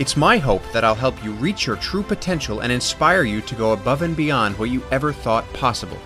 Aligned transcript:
It's 0.00 0.16
my 0.16 0.36
hope 0.36 0.64
that 0.72 0.82
I'll 0.82 0.96
help 0.96 1.22
you 1.22 1.30
reach 1.30 1.64
your 1.64 1.76
true 1.76 2.02
potential 2.02 2.58
and 2.58 2.72
inspire 2.72 3.22
you 3.22 3.40
to 3.42 3.54
go 3.54 3.72
above 3.72 4.02
and 4.02 4.16
beyond 4.16 4.58
what 4.58 4.68
you 4.68 4.82
ever 4.90 5.12
thought 5.12 5.44
possible. 5.52 5.98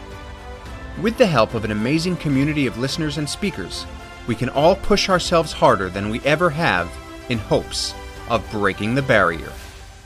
With 1.01 1.17
the 1.17 1.25
help 1.25 1.55
of 1.55 1.65
an 1.65 1.71
amazing 1.71 2.17
community 2.17 2.67
of 2.67 2.77
listeners 2.77 3.17
and 3.17 3.27
speakers, 3.27 3.87
we 4.27 4.35
can 4.35 4.51
all 4.51 4.77
push 4.77 5.09
ourselves 5.09 5.51
harder 5.51 5.89
than 5.89 6.11
we 6.11 6.21
ever 6.27 6.51
have 6.51 6.93
in 7.31 7.39
hopes 7.39 7.95
of 8.29 8.47
breaking 8.51 8.95
the 8.95 9.01
barrier. 9.01 9.51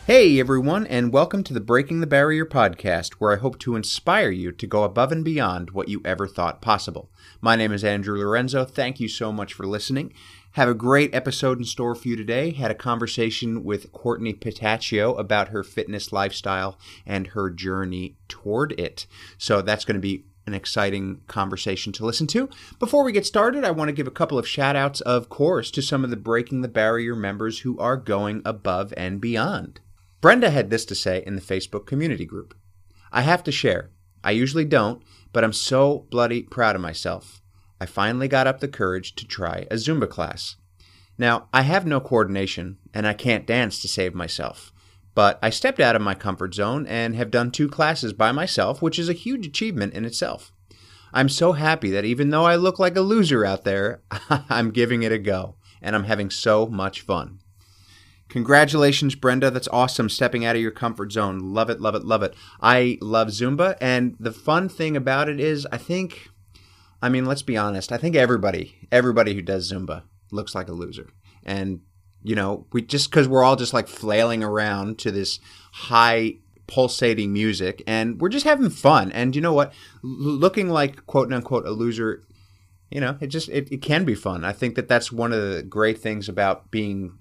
Hey 0.09 0.41
everyone, 0.41 0.87
and 0.87 1.13
welcome 1.13 1.45
to 1.45 1.53
the 1.53 1.61
Breaking 1.61 2.01
the 2.01 2.07
Barrier 2.07 2.47
podcast, 2.47 3.17
where 3.19 3.35
I 3.35 3.37
hope 3.37 3.59
to 3.59 3.77
inspire 3.77 4.31
you 4.31 4.53
to 4.53 4.67
go 4.67 4.83
above 4.85 5.13
and 5.13 5.23
beyond 5.23 5.73
what 5.73 5.89
you 5.89 6.01
ever 6.03 6.27
thought 6.27 6.63
possible. 6.63 7.11
My 7.43 7.57
name 7.57 7.73
is 7.73 7.85
Andrew 7.85 8.19
Lorenzo. 8.19 8.65
Thank 8.65 9.01
you 9.01 9.09
so 9.09 9.33
much 9.33 9.53
for 9.53 9.67
listening. 9.67 10.15
Have 10.53 10.67
a 10.67 10.73
great 10.73 11.15
episode 11.15 11.59
in 11.59 11.67
store 11.67 11.95
for 11.95 12.09
you 12.09 12.17
today. 12.17 12.53
Had 12.53 12.71
a 12.71 12.75
conversation 12.75 13.65
with 13.65 13.93
Courtney 13.93 14.33
Petaccio 14.33 15.19
about 15.19 15.49
her 15.49 15.63
fitness 15.63 16.11
lifestyle 16.11 16.79
and 17.05 17.27
her 17.27 17.51
journey 17.51 18.17
toward 18.29 18.73
it. 18.81 19.07
So 19.37 19.61
that's 19.61 19.85
going 19.85 19.97
to 19.97 20.01
be 20.01 20.25
an 20.47 20.55
exciting 20.55 21.21
conversation 21.27 21.93
to 21.93 22.07
listen 22.07 22.27
to. 22.29 22.49
Before 22.79 23.05
we 23.05 23.13
get 23.13 23.27
started, 23.27 23.63
I 23.63 23.73
want 23.73 23.89
to 23.91 23.95
give 23.95 24.07
a 24.07 24.11
couple 24.11 24.39
of 24.39 24.49
shout 24.49 24.75
outs, 24.75 25.03
of 25.03 25.29
course, 25.29 25.71
to 25.73 25.83
some 25.83 26.03
of 26.03 26.09
the 26.09 26.17
Breaking 26.17 26.63
the 26.63 26.69
Barrier 26.69 27.15
members 27.15 27.59
who 27.59 27.79
are 27.79 27.99
going 27.99 28.41
above 28.47 28.95
and 28.97 29.21
beyond. 29.21 29.81
Brenda 30.21 30.51
had 30.51 30.71
this 30.71 30.85
to 30.87 30.95
say 30.95 31.23
in 31.25 31.37
the 31.37 31.43
Facebook 31.43 31.87
community 31.87 32.25
group 32.25 32.55
I 33.13 33.23
have 33.23 33.43
to 33.45 33.53
share. 33.53 33.91
I 34.23 34.33
usually 34.33 34.65
don't, 34.65 35.03
but 35.33 35.45
I'm 35.45 35.53
so 35.53 36.07
bloody 36.11 36.43
proud 36.43 36.75
of 36.75 36.83
myself. 36.83 37.41
I 37.81 37.87
finally 37.87 38.29
got 38.29 38.47
up 38.47 38.61
the 38.61 38.69
courage 38.69 39.15
to 39.15 39.27
try 39.27 39.67
a 39.71 39.77
Zumba 39.77 40.09
class. 40.09 40.57
Now, 41.17 41.49
I 41.53 41.63
have 41.63 41.87
no 41.87 42.01
coordination, 42.01 42.79
and 42.93 43.07
I 43.07 43.13
can't 43.13 43.47
dance 43.47 43.81
to 43.83 43.89
save 43.89 44.15
myself. 44.15 44.73
But 45.15 45.39
I 45.43 45.51
stepped 45.51 45.81
out 45.81 45.97
of 45.97 46.03
my 46.03 46.15
comfort 46.15 46.55
zone 46.55 46.87
and 46.87 47.17
have 47.17 47.31
done 47.31 47.51
two 47.51 47.69
classes 47.69 48.13
by 48.13 48.33
myself, 48.33 48.83
which 48.83 48.99
is 48.99 49.09
a 49.09 49.15
huge 49.15 49.47
achievement 49.47 49.95
in 49.95 50.05
itself. 50.05 50.53
I'm 51.13 51.29
so 51.29 51.53
happy 51.53 51.91
that 51.91 52.05
even 52.05 52.31
though 52.31 52.45
I 52.45 52.57
look 52.57 52.79
like 52.79 52.97
a 52.97 53.01
loser 53.01 53.45
out 53.45 53.65
there, 53.65 54.03
I'm 54.31 54.71
giving 54.71 55.03
it 55.03 55.13
a 55.13 55.19
go, 55.19 55.57
and 55.81 55.97
I'm 55.97 56.05
having 56.05 56.31
so 56.31 56.67
much 56.67 57.01
fun. 57.01 57.41
Congratulations, 58.29 59.15
Brenda. 59.15 59.51
That's 59.51 59.69
awesome. 59.69 60.09
Stepping 60.09 60.45
out 60.45 60.57
of 60.57 60.63
your 60.63 60.71
comfort 60.71 61.13
zone. 61.13 61.39
Love 61.39 61.71
it, 61.71 61.81
love 61.81 61.95
it, 61.95 62.05
love 62.05 62.23
it. 62.23 62.35
I 62.61 62.99
love 63.01 63.29
Zumba. 63.29 63.77
And 63.81 64.17
the 64.21 64.33
fun 64.33 64.69
thing 64.69 64.97
about 64.97 65.29
it 65.29 65.41
is, 65.41 65.67
I 65.73 65.79
think, 65.79 66.29
I 67.01 67.09
mean, 67.09 67.25
let's 67.25 67.43
be 67.43 67.57
honest. 67.57 67.91
I 67.91 67.97
think 67.97 68.17
everybody, 68.17 68.89
everybody 68.93 69.35
who 69.35 69.43
does 69.43 69.73
Zumba 69.73 70.03
looks 70.31 70.55
like 70.55 70.69
a 70.69 70.73
loser. 70.73 71.09
And, 71.45 71.81
you 72.23 72.35
know, 72.35 72.67
we 72.73 72.83
just 72.83 73.11
because 73.11 73.29
we're 73.29 73.45
all 73.45 73.57
just 73.57 73.73
like 73.73 73.89
flailing 73.89 74.43
around 74.43 74.99
to 74.99 75.11
this 75.11 75.41
high 75.73 76.35
pulsating 76.67 77.33
music 77.33 77.83
and 77.87 78.21
we're 78.21 78.29
just 78.29 78.45
having 78.45 78.69
fun. 78.69 79.11
And 79.13 79.35
you 79.35 79.41
know 79.41 79.55
what? 79.55 79.73
Looking 80.03 80.69
like 80.69 81.07
quote 81.07 81.33
unquote 81.33 81.67
a 81.67 81.71
loser 81.71 82.25
you 82.91 83.01
know 83.01 83.17
it 83.21 83.27
just 83.27 83.49
it, 83.51 83.71
it 83.71 83.83
can 83.83 84.05
be 84.05 84.15
fun 84.15 84.45
i 84.45 84.53
think 84.53 84.75
that 84.75 84.89
that's 84.89 85.13
one 85.13 85.31
of 85.31 85.43
the 85.43 85.63
great 85.63 85.99
things 85.99 86.29
about 86.29 86.71
being 86.71 87.19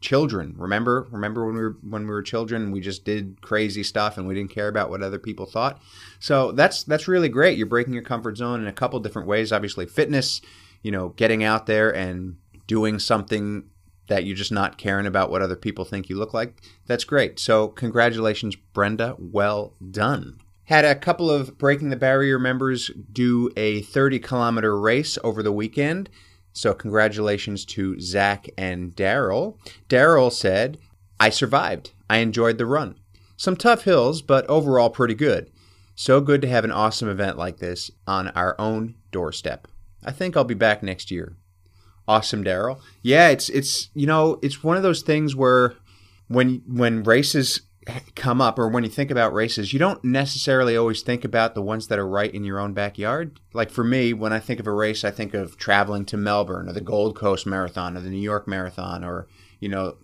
children. 0.00 0.54
Remember 0.56 1.08
remember 1.10 1.44
when 1.44 1.54
we 1.54 1.60
were 1.62 1.76
when 1.82 2.02
we 2.02 2.10
were 2.10 2.22
children 2.22 2.70
we 2.70 2.80
just 2.80 3.04
did 3.04 3.40
crazy 3.40 3.82
stuff 3.82 4.16
and 4.16 4.26
we 4.26 4.34
didn't 4.34 4.50
care 4.50 4.68
about 4.68 4.90
what 4.90 5.02
other 5.02 5.18
people 5.18 5.46
thought? 5.46 5.80
So 6.20 6.52
that's 6.52 6.84
that's 6.84 7.08
really 7.08 7.28
great. 7.28 7.58
You're 7.58 7.66
breaking 7.66 7.94
your 7.94 8.02
comfort 8.02 8.36
zone 8.36 8.60
in 8.60 8.66
a 8.66 8.72
couple 8.72 9.00
different 9.00 9.28
ways. 9.28 9.52
Obviously 9.52 9.86
fitness 9.86 10.40
you 10.82 10.90
know 10.90 11.10
getting 11.10 11.42
out 11.42 11.66
there 11.66 11.94
and 11.94 12.36
doing 12.66 12.98
something 12.98 13.64
that 14.06 14.24
you're 14.24 14.36
just 14.36 14.52
not 14.52 14.78
caring 14.78 15.06
about 15.06 15.30
what 15.30 15.42
other 15.42 15.56
people 15.56 15.84
think 15.84 16.08
you 16.08 16.16
look 16.16 16.32
like. 16.32 16.62
That's 16.86 17.04
great. 17.04 17.38
So 17.38 17.68
congratulations 17.68 18.56
brenda. 18.56 19.16
Well 19.18 19.74
done. 19.90 20.38
Had 20.64 20.84
a 20.84 20.94
couple 20.94 21.30
of 21.30 21.56
breaking 21.58 21.88
the 21.88 21.96
barrier 21.96 22.38
members 22.38 22.90
do 23.10 23.50
a 23.56 23.82
30 23.82 24.18
kilometer 24.18 24.78
race 24.78 25.18
over 25.24 25.42
the 25.42 25.52
weekend 25.52 26.10
so, 26.58 26.74
congratulations 26.74 27.64
to 27.66 28.00
Zach 28.00 28.48
and 28.58 28.90
Daryl. 28.96 29.58
Daryl 29.88 30.32
said, 30.32 30.76
I 31.20 31.30
survived. 31.30 31.92
I 32.10 32.16
enjoyed 32.16 32.58
the 32.58 32.66
run. 32.66 32.96
Some 33.36 33.56
tough 33.56 33.84
hills, 33.84 34.22
but 34.22 34.44
overall 34.46 34.90
pretty 34.90 35.14
good. 35.14 35.52
So 35.94 36.20
good 36.20 36.42
to 36.42 36.48
have 36.48 36.64
an 36.64 36.72
awesome 36.72 37.08
event 37.08 37.38
like 37.38 37.58
this 37.58 37.92
on 38.08 38.30
our 38.30 38.60
own 38.60 38.96
doorstep. 39.12 39.68
I 40.04 40.10
think 40.10 40.36
I'll 40.36 40.42
be 40.42 40.54
back 40.54 40.82
next 40.82 41.12
year. 41.12 41.36
Awesome, 42.08 42.42
Daryl. 42.42 42.80
Yeah, 43.02 43.28
it's 43.28 43.48
it's 43.50 43.90
you 43.94 44.08
know 44.08 44.40
it's 44.42 44.64
one 44.64 44.76
of 44.76 44.82
those 44.82 45.02
things 45.02 45.36
where 45.36 45.76
when 46.26 46.64
when 46.66 47.04
races 47.04 47.60
come 48.14 48.40
up 48.40 48.58
or 48.58 48.68
when 48.68 48.84
you 48.84 48.90
think 48.90 49.10
about 49.10 49.32
races, 49.32 49.72
you 49.72 49.78
don't 49.78 50.02
necessarily 50.04 50.76
always 50.76 51.02
think 51.02 51.24
about 51.24 51.54
the 51.54 51.62
ones 51.62 51.88
that 51.88 51.98
are 51.98 52.08
right 52.08 52.32
in 52.32 52.44
your 52.44 52.58
own 52.58 52.72
backyard. 52.72 53.40
Like 53.52 53.70
for 53.70 53.84
me, 53.84 54.12
when 54.12 54.32
I 54.32 54.40
think 54.40 54.60
of 54.60 54.66
a 54.66 54.72
race, 54.72 55.04
I 55.04 55.10
think 55.10 55.34
of 55.34 55.56
traveling 55.56 56.04
to 56.06 56.16
Melbourne 56.16 56.68
or 56.68 56.72
the 56.72 56.80
Gold 56.80 57.16
Coast 57.16 57.46
Marathon 57.46 57.96
or 57.96 58.00
the 58.00 58.10
New 58.10 58.16
York 58.18 58.46
Marathon 58.46 59.04
or, 59.04 59.26
you 59.60 59.68
know, 59.68 59.96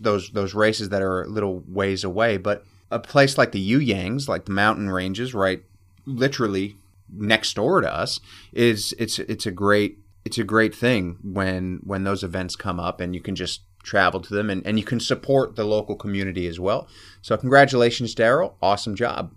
those 0.00 0.30
those 0.30 0.54
races 0.54 0.88
that 0.88 1.02
are 1.02 1.22
a 1.22 1.28
little 1.28 1.62
ways 1.66 2.04
away, 2.04 2.38
but 2.38 2.64
a 2.90 2.98
place 2.98 3.36
like 3.36 3.52
the 3.52 3.60
You 3.60 3.78
Yangs, 3.78 4.28
like 4.28 4.46
the 4.46 4.52
mountain 4.52 4.90
ranges 4.90 5.34
right 5.34 5.62
literally 6.06 6.76
next 7.12 7.54
door 7.54 7.80
to 7.80 7.92
us 7.94 8.20
is 8.52 8.94
it's 8.98 9.18
it's 9.18 9.46
a 9.46 9.50
great 9.50 9.98
it's 10.24 10.38
a 10.38 10.44
great 10.44 10.74
thing 10.74 11.18
when 11.22 11.80
when 11.84 12.04
those 12.04 12.22
events 12.22 12.56
come 12.56 12.80
up 12.80 13.00
and 13.00 13.14
you 13.14 13.20
can 13.20 13.34
just 13.34 13.62
travel 13.88 14.20
to 14.20 14.34
them 14.34 14.50
and, 14.50 14.64
and 14.66 14.78
you 14.78 14.84
can 14.84 15.00
support 15.00 15.56
the 15.56 15.64
local 15.64 15.96
community 15.96 16.46
as 16.46 16.60
well. 16.60 16.86
So, 17.22 17.36
congratulations, 17.36 18.14
Daryl. 18.14 18.54
Awesome 18.62 18.94
job. 18.94 19.34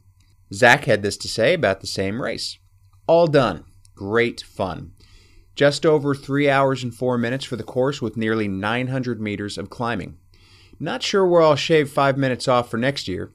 Zach 0.53 0.86
had 0.86 1.01
this 1.01 1.18
to 1.18 1.27
say 1.27 1.53
about 1.53 1.81
the 1.81 1.88
same 1.88 2.21
race. 2.21 2.59
All 3.07 3.27
done. 3.27 3.63
Great 3.95 4.42
fun. 4.42 4.92
Just 5.56 5.86
over 5.86 6.13
three 6.13 6.50
hours 6.50 6.83
and 6.83 6.94
four 6.94 7.18
minutes 7.18 7.45
for 7.45 7.56
the 7.56 7.63
course 7.63 8.01
with 8.01 8.18
nearly 8.18 8.48
900 8.48 9.21
meters 9.21 9.57
of 9.57 9.69
climbing. 9.69 10.18
Not 10.80 11.04
sure 11.04 11.25
where 11.25 11.42
I'll 11.42 11.56
shave 11.56 11.89
five 11.89 12.18
minutes 12.18 12.47
off 12.47 12.69
for 12.69 12.77
next 12.77 13.07
year, 13.07 13.31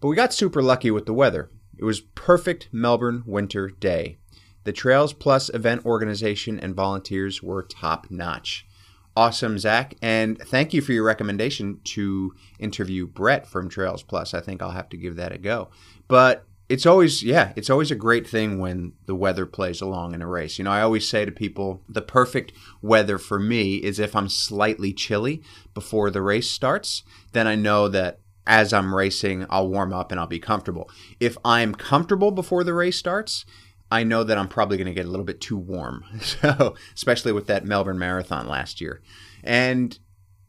but 0.00 0.08
we 0.08 0.16
got 0.16 0.34
super 0.34 0.62
lucky 0.62 0.90
with 0.90 1.06
the 1.06 1.14
weather. 1.14 1.50
It 1.78 1.84
was 1.84 2.00
perfect 2.00 2.68
Melbourne 2.72 3.22
winter 3.26 3.68
day. 3.68 4.18
The 4.64 4.72
Trails 4.72 5.12
Plus 5.12 5.50
event 5.54 5.84
organization 5.84 6.60
and 6.60 6.74
volunteers 6.74 7.42
were 7.42 7.62
top 7.62 8.08
notch. 8.10 8.66
Awesome, 9.14 9.58
Zach. 9.58 9.94
And 10.00 10.38
thank 10.38 10.72
you 10.72 10.80
for 10.80 10.92
your 10.92 11.04
recommendation 11.04 11.80
to 11.84 12.34
interview 12.58 13.06
Brett 13.06 13.46
from 13.46 13.68
Trails 13.68 14.02
Plus. 14.02 14.32
I 14.32 14.40
think 14.40 14.62
I'll 14.62 14.70
have 14.70 14.88
to 14.90 14.96
give 14.96 15.16
that 15.16 15.32
a 15.32 15.38
go. 15.38 15.68
But 16.08 16.46
it's 16.68 16.86
always, 16.86 17.22
yeah, 17.22 17.52
it's 17.54 17.68
always 17.68 17.90
a 17.90 17.96
great 17.96 18.26
thing 18.26 18.58
when 18.58 18.94
the 19.04 19.14
weather 19.14 19.44
plays 19.44 19.82
along 19.82 20.14
in 20.14 20.22
a 20.22 20.26
race. 20.26 20.56
You 20.56 20.64
know, 20.64 20.70
I 20.70 20.80
always 20.80 21.06
say 21.06 21.26
to 21.26 21.32
people, 21.32 21.82
the 21.86 22.00
perfect 22.00 22.52
weather 22.80 23.18
for 23.18 23.38
me 23.38 23.76
is 23.76 23.98
if 23.98 24.16
I'm 24.16 24.30
slightly 24.30 24.94
chilly 24.94 25.42
before 25.74 26.10
the 26.10 26.22
race 26.22 26.50
starts, 26.50 27.02
then 27.32 27.46
I 27.46 27.56
know 27.56 27.88
that 27.88 28.20
as 28.46 28.72
I'm 28.72 28.94
racing, 28.94 29.44
I'll 29.50 29.68
warm 29.68 29.92
up 29.92 30.10
and 30.10 30.18
I'll 30.18 30.26
be 30.26 30.38
comfortable. 30.38 30.90
If 31.20 31.36
I'm 31.44 31.74
comfortable 31.74 32.30
before 32.30 32.64
the 32.64 32.74
race 32.74 32.96
starts, 32.96 33.44
I 33.92 34.04
know 34.04 34.24
that 34.24 34.38
I'm 34.38 34.48
probably 34.48 34.78
going 34.78 34.86
to 34.86 34.94
get 34.94 35.04
a 35.04 35.10
little 35.10 35.26
bit 35.26 35.40
too 35.40 35.58
warm. 35.58 36.04
So, 36.22 36.74
especially 36.94 37.32
with 37.32 37.46
that 37.48 37.66
Melbourne 37.66 37.98
Marathon 37.98 38.48
last 38.48 38.80
year. 38.80 39.02
And 39.44 39.98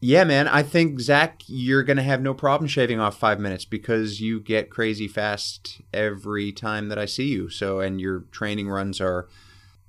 yeah, 0.00 0.24
man, 0.24 0.48
I 0.48 0.62
think 0.62 0.98
Zach, 0.98 1.42
you're 1.46 1.82
going 1.82 1.98
to 1.98 2.02
have 2.02 2.22
no 2.22 2.32
problem 2.32 2.68
shaving 2.68 3.00
off 3.00 3.18
five 3.18 3.38
minutes 3.38 3.66
because 3.66 4.20
you 4.20 4.40
get 4.40 4.70
crazy 4.70 5.06
fast 5.06 5.82
every 5.92 6.52
time 6.52 6.88
that 6.88 6.98
I 6.98 7.04
see 7.04 7.28
you. 7.28 7.50
So, 7.50 7.80
and 7.80 8.00
your 8.00 8.20
training 8.30 8.68
runs 8.68 8.98
are 9.00 9.28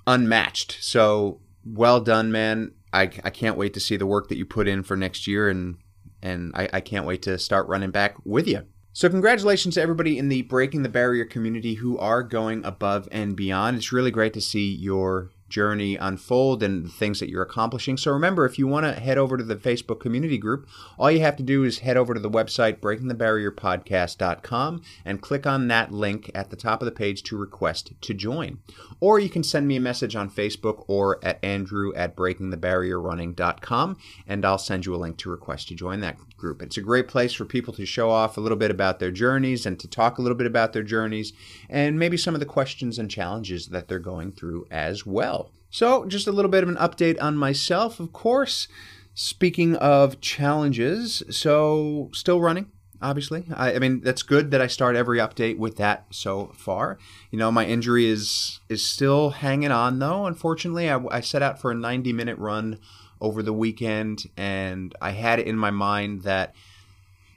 unmatched. 0.05 0.77
So, 0.81 1.39
well 1.63 2.01
done, 2.01 2.31
man. 2.31 2.73
I, 2.91 3.03
I 3.03 3.29
can't 3.29 3.57
wait 3.57 3.73
to 3.75 3.79
see 3.79 3.95
the 3.95 4.05
work 4.05 4.27
that 4.27 4.37
you 4.37 4.45
put 4.45 4.67
in 4.67 4.83
for 4.83 4.97
next 4.97 5.27
year, 5.27 5.49
and 5.49 5.77
and 6.21 6.51
I, 6.55 6.67
I 6.73 6.81
can't 6.81 7.05
wait 7.05 7.21
to 7.23 7.37
start 7.37 7.67
running 7.67 7.91
back 7.91 8.15
with 8.25 8.47
you. 8.47 8.65
So, 8.95 9.09
congratulations 9.09 9.75
to 9.75 9.81
everybody 9.81 10.17
in 10.17 10.29
the 10.29 10.43
Breaking 10.43 10.83
the 10.83 10.87
Barrier 10.87 11.25
community 11.25 11.73
who 11.73 11.97
are 11.97 12.23
going 12.23 12.63
above 12.63 13.09
and 13.11 13.35
beyond. 13.35 13.75
It's 13.75 13.91
really 13.91 14.09
great 14.09 14.31
to 14.35 14.39
see 14.39 14.73
your 14.73 15.31
journey 15.49 15.95
unfold 15.95 16.63
and 16.63 16.85
the 16.85 16.89
things 16.89 17.19
that 17.19 17.29
you're 17.29 17.43
accomplishing. 17.43 17.97
So 17.97 18.11
remember, 18.11 18.45
if 18.45 18.57
you 18.57 18.67
want 18.67 18.85
to 18.85 18.99
head 18.99 19.17
over 19.17 19.37
to 19.37 19.43
the 19.43 19.55
Facebook 19.55 19.99
community 19.99 20.37
group, 20.37 20.67
all 20.97 21.11
you 21.11 21.21
have 21.21 21.35
to 21.37 21.43
do 21.43 21.63
is 21.63 21.79
head 21.79 21.97
over 21.97 22.13
to 22.13 22.19
the 22.19 22.29
website 22.29 22.79
breakingthebarrierpodcast.com 22.79 24.81
and 25.03 25.21
click 25.21 25.45
on 25.45 25.67
that 25.67 25.91
link 25.91 26.31
at 26.33 26.49
the 26.49 26.55
top 26.55 26.81
of 26.81 26.85
the 26.85 26.91
page 26.91 27.23
to 27.23 27.37
request 27.37 27.93
to 28.01 28.13
join. 28.13 28.59
Or 28.99 29.19
you 29.19 29.29
can 29.29 29.43
send 29.43 29.67
me 29.67 29.75
a 29.75 29.81
message 29.81 30.15
on 30.15 30.29
Facebook 30.29 30.85
or 30.87 31.23
at 31.23 31.43
andrew 31.43 31.93
at 31.95 32.15
breakingthebarrierrunning.com 32.15 33.97
and 34.27 34.45
I'll 34.45 34.57
send 34.57 34.85
you 34.85 34.95
a 34.95 34.97
link 34.97 35.17
to 35.17 35.29
request 35.29 35.67
to 35.67 35.75
join 35.75 35.99
that 36.01 36.17
group. 36.37 36.61
It's 36.61 36.77
a 36.77 36.81
great 36.81 37.07
place 37.07 37.33
for 37.33 37.45
people 37.45 37.73
to 37.73 37.85
show 37.85 38.09
off 38.09 38.37
a 38.37 38.41
little 38.41 38.57
bit 38.57 38.71
about 38.71 38.99
their 38.99 39.11
journeys 39.11 39.65
and 39.65 39.79
to 39.79 39.87
talk 39.87 40.17
a 40.17 40.21
little 40.21 40.37
bit 40.37 40.47
about 40.47 40.73
their 40.73 40.83
journeys 40.83 41.33
and 41.69 41.99
maybe 41.99 42.17
some 42.17 42.33
of 42.33 42.39
the 42.39 42.45
questions 42.45 42.99
and 42.99 43.09
challenges 43.09 43.67
that 43.67 43.87
they're 43.87 43.99
going 43.99 44.31
through 44.31 44.65
as 44.71 45.05
well. 45.05 45.44
So, 45.75 46.05
just 46.05 46.25
a 46.25 46.31
little 46.31 46.49
bit 46.49 46.63
of 46.63 46.69
an 46.69 46.77
update 46.77 47.21
on 47.21 47.35
myself, 47.35 47.99
of 47.99 48.13
course. 48.13 48.69
Speaking 49.13 49.75
of 49.75 50.21
challenges, 50.21 51.21
so 51.29 52.09
still 52.13 52.39
running, 52.39 52.71
obviously. 53.01 53.43
I, 53.53 53.73
I, 53.73 53.79
mean, 53.79 53.99
that's 53.99 54.23
good 54.23 54.51
that 54.51 54.61
I 54.61 54.67
start 54.67 54.95
every 54.95 55.17
update 55.17 55.57
with 55.57 55.75
that 55.75 56.05
so 56.11 56.53
far. 56.55 56.97
You 57.29 57.39
know, 57.39 57.51
my 57.51 57.65
injury 57.65 58.05
is 58.05 58.61
is 58.69 58.85
still 58.85 59.31
hanging 59.31 59.73
on 59.73 59.99
though. 59.99 60.27
Unfortunately, 60.27 60.89
I, 60.89 60.97
I 61.11 61.19
set 61.19 61.41
out 61.41 61.59
for 61.59 61.71
a 61.71 61.75
90 61.75 62.13
minute 62.13 62.37
run 62.37 62.79
over 63.19 63.43
the 63.43 63.51
weekend, 63.51 64.29
and 64.37 64.95
I 65.01 65.11
had 65.11 65.39
it 65.39 65.47
in 65.47 65.57
my 65.57 65.71
mind 65.71 66.21
that 66.21 66.55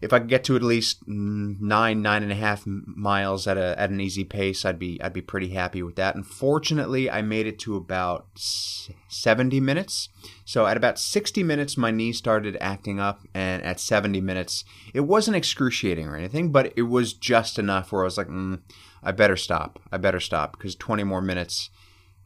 if 0.00 0.12
I 0.12 0.18
could 0.18 0.28
get 0.28 0.44
to 0.44 0.56
at 0.56 0.62
least 0.62 1.02
nine, 1.06 2.02
nine 2.02 2.22
and 2.22 2.32
a 2.32 2.36
half 2.36 2.64
miles 2.66 3.46
at 3.46 3.56
a 3.56 3.78
at 3.78 3.90
an 3.90 4.00
easy 4.00 4.24
pace, 4.24 4.64
I'd 4.64 4.78
be 4.78 5.00
I'd 5.02 5.12
be 5.12 5.22
pretty 5.22 5.48
happy 5.48 5.82
with 5.82 5.96
that. 5.96 6.14
Unfortunately, 6.14 7.10
I 7.10 7.22
made 7.22 7.46
it 7.46 7.58
to 7.60 7.76
about 7.76 8.26
seventy 8.36 9.60
minutes. 9.60 10.08
So 10.44 10.66
at 10.66 10.76
about 10.76 10.98
sixty 10.98 11.42
minutes, 11.42 11.76
my 11.76 11.90
knee 11.90 12.12
started 12.12 12.56
acting 12.60 13.00
up, 13.00 13.20
and 13.34 13.62
at 13.62 13.80
seventy 13.80 14.20
minutes, 14.20 14.64
it 14.94 15.00
wasn't 15.00 15.36
excruciating 15.36 16.06
or 16.06 16.16
anything, 16.16 16.52
but 16.52 16.72
it 16.76 16.82
was 16.82 17.12
just 17.12 17.58
enough 17.58 17.92
where 17.92 18.02
I 18.02 18.04
was 18.04 18.18
like, 18.18 18.28
mm, 18.28 18.60
I 19.02 19.12
better 19.12 19.36
stop. 19.36 19.78
I 19.90 19.96
better 19.96 20.20
stop 20.20 20.52
because 20.52 20.74
twenty 20.74 21.04
more 21.04 21.22
minutes 21.22 21.70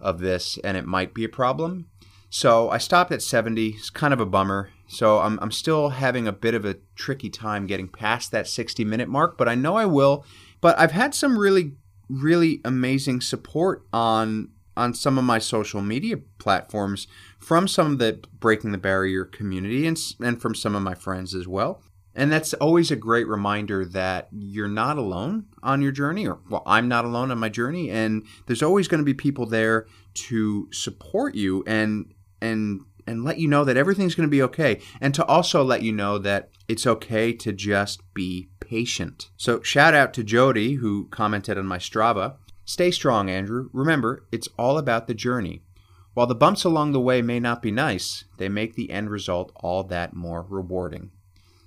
of 0.00 0.18
this, 0.18 0.58
and 0.64 0.76
it 0.76 0.84
might 0.84 1.14
be 1.14 1.24
a 1.24 1.28
problem. 1.28 1.86
So 2.34 2.70
I 2.70 2.78
stopped 2.78 3.12
at 3.12 3.20
70. 3.20 3.68
It's 3.68 3.90
kind 3.90 4.14
of 4.14 4.18
a 4.18 4.24
bummer. 4.24 4.70
So 4.92 5.20
I'm, 5.20 5.38
I'm 5.40 5.50
still 5.50 5.88
having 5.88 6.28
a 6.28 6.32
bit 6.32 6.54
of 6.54 6.66
a 6.66 6.76
tricky 6.94 7.30
time 7.30 7.66
getting 7.66 7.88
past 7.88 8.30
that 8.30 8.46
60 8.46 8.84
minute 8.84 9.08
mark, 9.08 9.38
but 9.38 9.48
I 9.48 9.54
know 9.54 9.76
I 9.76 9.86
will. 9.86 10.26
But 10.60 10.78
I've 10.78 10.92
had 10.92 11.14
some 11.14 11.38
really, 11.38 11.72
really 12.08 12.60
amazing 12.64 13.22
support 13.22 13.86
on 13.92 14.50
on 14.74 14.94
some 14.94 15.18
of 15.18 15.24
my 15.24 15.38
social 15.38 15.82
media 15.82 16.16
platforms 16.38 17.06
from 17.38 17.68
some 17.68 17.92
of 17.92 17.98
the 17.98 18.22
Breaking 18.38 18.72
the 18.72 18.78
Barrier 18.78 19.26
community 19.26 19.86
and, 19.86 19.98
and 20.18 20.40
from 20.40 20.54
some 20.54 20.74
of 20.74 20.82
my 20.82 20.94
friends 20.94 21.34
as 21.34 21.46
well. 21.46 21.82
And 22.14 22.32
that's 22.32 22.54
always 22.54 22.90
a 22.90 22.96
great 22.96 23.28
reminder 23.28 23.84
that 23.84 24.28
you're 24.32 24.68
not 24.68 24.96
alone 24.96 25.46
on 25.62 25.82
your 25.82 25.92
journey, 25.92 26.26
or 26.26 26.40
well, 26.48 26.62
I'm 26.64 26.88
not 26.88 27.04
alone 27.04 27.30
on 27.30 27.38
my 27.38 27.48
journey. 27.48 27.90
And 27.90 28.26
there's 28.46 28.62
always 28.62 28.88
going 28.88 29.00
to 29.00 29.04
be 29.04 29.14
people 29.14 29.46
there 29.46 29.86
to 30.14 30.68
support 30.70 31.34
you 31.34 31.64
and 31.66 32.12
and 32.42 32.80
and 33.06 33.24
let 33.24 33.38
you 33.38 33.48
know 33.48 33.64
that 33.64 33.76
everything's 33.76 34.14
going 34.14 34.26
to 34.26 34.30
be 34.30 34.42
okay 34.42 34.80
and 35.00 35.14
to 35.14 35.24
also 35.26 35.62
let 35.62 35.82
you 35.82 35.92
know 35.92 36.18
that 36.18 36.50
it's 36.68 36.86
okay 36.86 37.32
to 37.32 37.52
just 37.52 38.02
be 38.14 38.48
patient. 38.60 39.30
So 39.36 39.62
shout 39.62 39.94
out 39.94 40.14
to 40.14 40.24
Jody 40.24 40.74
who 40.74 41.08
commented 41.10 41.58
on 41.58 41.66
my 41.66 41.78
Strava. 41.78 42.36
Stay 42.64 42.90
strong, 42.90 43.28
Andrew. 43.28 43.68
Remember, 43.72 44.26
it's 44.30 44.48
all 44.58 44.78
about 44.78 45.06
the 45.06 45.14
journey. 45.14 45.62
While 46.14 46.26
the 46.26 46.34
bumps 46.34 46.64
along 46.64 46.92
the 46.92 47.00
way 47.00 47.22
may 47.22 47.40
not 47.40 47.62
be 47.62 47.70
nice, 47.70 48.24
they 48.36 48.48
make 48.48 48.74
the 48.74 48.90
end 48.90 49.10
result 49.10 49.50
all 49.56 49.82
that 49.84 50.14
more 50.14 50.46
rewarding. 50.48 51.10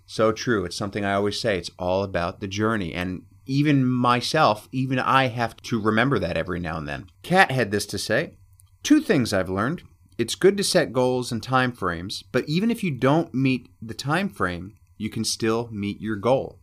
So 0.05 0.31
true. 0.31 0.65
It's 0.65 0.75
something 0.75 1.03
I 1.03 1.13
always 1.13 1.39
say. 1.39 1.57
It's 1.57 1.71
all 1.79 2.03
about 2.03 2.39
the 2.39 2.47
journey. 2.47 2.93
And 2.93 3.23
even 3.47 3.85
myself, 3.85 4.69
even 4.71 4.99
I 4.99 5.27
have 5.27 5.57
to 5.57 5.81
remember 5.81 6.19
that 6.19 6.37
every 6.37 6.59
now 6.59 6.77
and 6.77 6.87
then. 6.87 7.07
Kat 7.23 7.51
had 7.51 7.71
this 7.71 7.85
to 7.87 7.97
say 7.97 8.37
Two 8.85 9.01
things 9.01 9.33
I've 9.33 9.49
learned 9.49 9.81
it's 10.17 10.35
good 10.35 10.57
to 10.57 10.63
set 10.63 10.93
goals 10.93 11.31
and 11.31 11.41
time 11.43 11.71
frames, 11.71 12.23
but 12.31 12.47
even 12.47 12.71
if 12.71 12.83
you 12.83 12.91
don't 12.91 13.33
meet 13.33 13.69
the 13.81 13.93
time 13.93 14.29
frame, 14.29 14.75
you 14.97 15.09
can 15.09 15.25
still 15.25 15.69
meet 15.71 16.01
your 16.01 16.15
goal. 16.15 16.59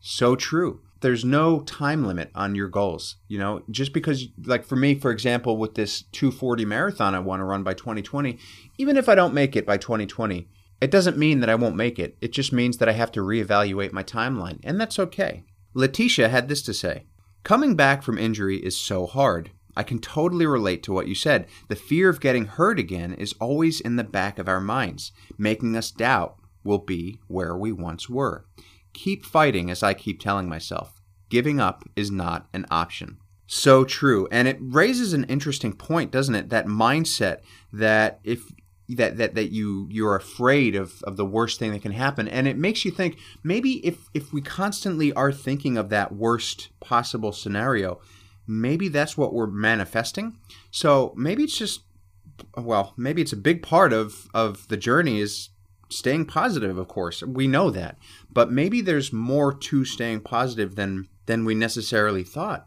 So 0.00 0.36
true. 0.36 0.80
There's 1.00 1.24
no 1.24 1.60
time 1.60 2.06
limit 2.06 2.30
on 2.34 2.54
your 2.54 2.68
goals. 2.68 3.16
You 3.28 3.38
know, 3.38 3.62
just 3.70 3.92
because 3.92 4.26
like 4.44 4.64
for 4.64 4.76
me, 4.76 4.94
for 4.94 5.10
example, 5.10 5.56
with 5.56 5.74
this 5.74 6.02
240 6.12 6.64
marathon 6.64 7.14
I 7.14 7.18
want 7.18 7.40
to 7.40 7.44
run 7.44 7.62
by 7.62 7.74
2020, 7.74 8.38
even 8.78 8.96
if 8.96 9.08
I 9.08 9.14
don't 9.14 9.34
make 9.34 9.56
it 9.56 9.66
by 9.66 9.76
2020, 9.76 10.48
it 10.80 10.90
doesn't 10.90 11.16
mean 11.16 11.40
that 11.40 11.50
I 11.50 11.54
won't 11.54 11.76
make 11.76 11.98
it. 11.98 12.16
It 12.20 12.32
just 12.32 12.52
means 12.52 12.78
that 12.78 12.88
I 12.88 12.92
have 12.92 13.12
to 13.12 13.20
reevaluate 13.20 13.92
my 13.92 14.02
timeline, 14.02 14.60
and 14.64 14.80
that's 14.80 14.98
okay. 14.98 15.44
Letitia 15.72 16.28
had 16.28 16.48
this 16.48 16.62
to 16.62 16.74
say 16.74 17.04
Coming 17.42 17.76
back 17.76 18.02
from 18.02 18.18
injury 18.18 18.56
is 18.56 18.76
so 18.76 19.06
hard. 19.06 19.50
I 19.76 19.82
can 19.82 19.98
totally 19.98 20.46
relate 20.46 20.82
to 20.84 20.92
what 20.92 21.08
you 21.08 21.14
said. 21.14 21.46
The 21.68 21.76
fear 21.76 22.08
of 22.08 22.20
getting 22.20 22.46
hurt 22.46 22.78
again 22.78 23.14
is 23.14 23.34
always 23.40 23.80
in 23.80 23.96
the 23.96 24.04
back 24.04 24.38
of 24.38 24.48
our 24.48 24.60
minds, 24.60 25.12
making 25.38 25.76
us 25.76 25.90
doubt 25.90 26.36
we'll 26.62 26.78
be 26.78 27.18
where 27.28 27.56
we 27.56 27.72
once 27.72 28.08
were. 28.08 28.46
Keep 28.92 29.24
fighting, 29.24 29.70
as 29.70 29.82
I 29.82 29.94
keep 29.94 30.20
telling 30.20 30.48
myself. 30.48 31.00
Giving 31.28 31.60
up 31.60 31.84
is 31.96 32.10
not 32.10 32.46
an 32.52 32.66
option. 32.70 33.18
So 33.46 33.84
true. 33.84 34.28
And 34.30 34.48
it 34.48 34.58
raises 34.60 35.12
an 35.12 35.24
interesting 35.24 35.72
point, 35.72 36.10
doesn't 36.10 36.34
it? 36.34 36.50
That 36.50 36.66
mindset 36.66 37.40
that 37.72 38.20
if 38.24 38.50
that 38.88 39.16
that 39.16 39.34
that 39.34 39.50
you 39.50 39.88
you're 39.90 40.16
afraid 40.16 40.74
of 40.74 41.02
of 41.04 41.16
the 41.16 41.24
worst 41.24 41.58
thing 41.58 41.72
that 41.72 41.82
can 41.82 41.92
happen 41.92 42.28
and 42.28 42.46
it 42.46 42.58
makes 42.58 42.84
you 42.84 42.90
think 42.90 43.18
maybe 43.42 43.84
if 43.86 44.08
if 44.12 44.32
we 44.32 44.42
constantly 44.42 45.10
are 45.14 45.32
thinking 45.32 45.78
of 45.78 45.88
that 45.88 46.12
worst 46.12 46.68
possible 46.80 47.32
scenario 47.32 47.98
maybe 48.46 48.88
that's 48.88 49.16
what 49.16 49.32
we're 49.32 49.46
manifesting. 49.46 50.38
So 50.70 51.12
maybe 51.16 51.44
it's 51.44 51.58
just 51.58 51.82
well, 52.56 52.94
maybe 52.96 53.22
it's 53.22 53.32
a 53.32 53.36
big 53.36 53.62
part 53.62 53.92
of 53.92 54.28
of 54.34 54.68
the 54.68 54.76
journey 54.76 55.20
is 55.20 55.50
staying 55.88 56.26
positive, 56.26 56.76
of 56.78 56.88
course. 56.88 57.22
We 57.22 57.46
know 57.46 57.70
that. 57.70 57.98
But 58.32 58.50
maybe 58.50 58.80
there's 58.80 59.12
more 59.12 59.52
to 59.52 59.84
staying 59.84 60.20
positive 60.20 60.76
than 60.76 61.08
than 61.26 61.44
we 61.44 61.54
necessarily 61.54 62.24
thought. 62.24 62.66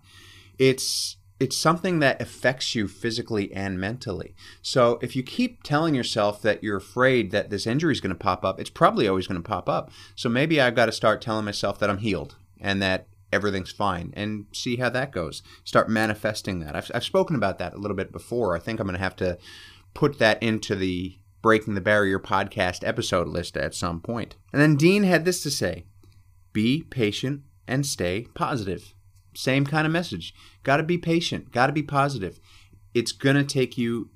It's 0.57 1.17
it's 1.39 1.55
something 1.55 1.99
that 1.99 2.19
affects 2.19 2.73
you 2.73 2.87
physically 2.87 3.53
and 3.53 3.79
mentally. 3.79 4.33
So 4.63 4.97
if 5.03 5.15
you 5.15 5.21
keep 5.21 5.61
telling 5.61 5.93
yourself 5.93 6.41
that 6.41 6.63
you're 6.63 6.77
afraid 6.77 7.29
that 7.31 7.51
this 7.51 7.67
injury 7.67 7.91
is 7.91 8.01
going 8.01 8.09
to 8.09 8.15
pop 8.15 8.43
up, 8.43 8.59
it's 8.59 8.71
probably 8.71 9.07
always 9.07 9.27
going 9.27 9.41
to 9.41 9.47
pop 9.47 9.69
up. 9.69 9.91
So 10.15 10.29
maybe 10.29 10.59
I've 10.59 10.73
got 10.73 10.87
to 10.87 10.91
start 10.91 11.21
telling 11.21 11.45
myself 11.45 11.77
that 11.79 11.91
I'm 11.91 11.99
healed 11.99 12.35
and 12.59 12.81
that 12.81 13.07
everything's 13.31 13.71
fine 13.71 14.13
and 14.15 14.45
see 14.53 14.77
how 14.77 14.89
that 14.89 15.11
goes. 15.11 15.43
Start 15.63 15.89
manifesting 15.89 16.59
that. 16.59 16.75
I've, 16.75 16.91
I've 16.93 17.03
spoken 17.03 17.35
about 17.35 17.59
that 17.59 17.73
a 17.73 17.77
little 17.77 17.97
bit 17.97 18.11
before. 18.11 18.55
I 18.55 18.59
think 18.59 18.79
I'm 18.79 18.87
going 18.87 18.97
to 18.97 19.03
have 19.03 19.15
to 19.17 19.37
put 19.93 20.19
that 20.19 20.41
into 20.41 20.75
the 20.75 21.17
Breaking 21.41 21.75
the 21.75 21.81
Barrier 21.81 22.19
podcast 22.19 22.85
episode 22.85 23.27
list 23.27 23.55
at 23.57 23.75
some 23.75 24.01
point. 24.01 24.35
And 24.51 24.61
then 24.61 24.75
Dean 24.75 25.03
had 25.03 25.25
this 25.25 25.43
to 25.43 25.51
say 25.51 25.85
be 26.53 26.83
patient 26.83 27.41
and 27.67 27.85
stay 27.85 28.27
positive. 28.33 28.93
Same 29.35 29.65
kind 29.65 29.85
of 29.85 29.93
message. 29.93 30.33
Got 30.63 30.77
to 30.77 30.83
be 30.83 30.97
patient, 30.97 31.51
got 31.51 31.67
to 31.67 31.73
be 31.73 31.83
positive. 31.83 32.39
It's 32.93 33.11
going 33.11 33.35
to 33.35 33.43
take 33.43 33.77
you 33.77 34.09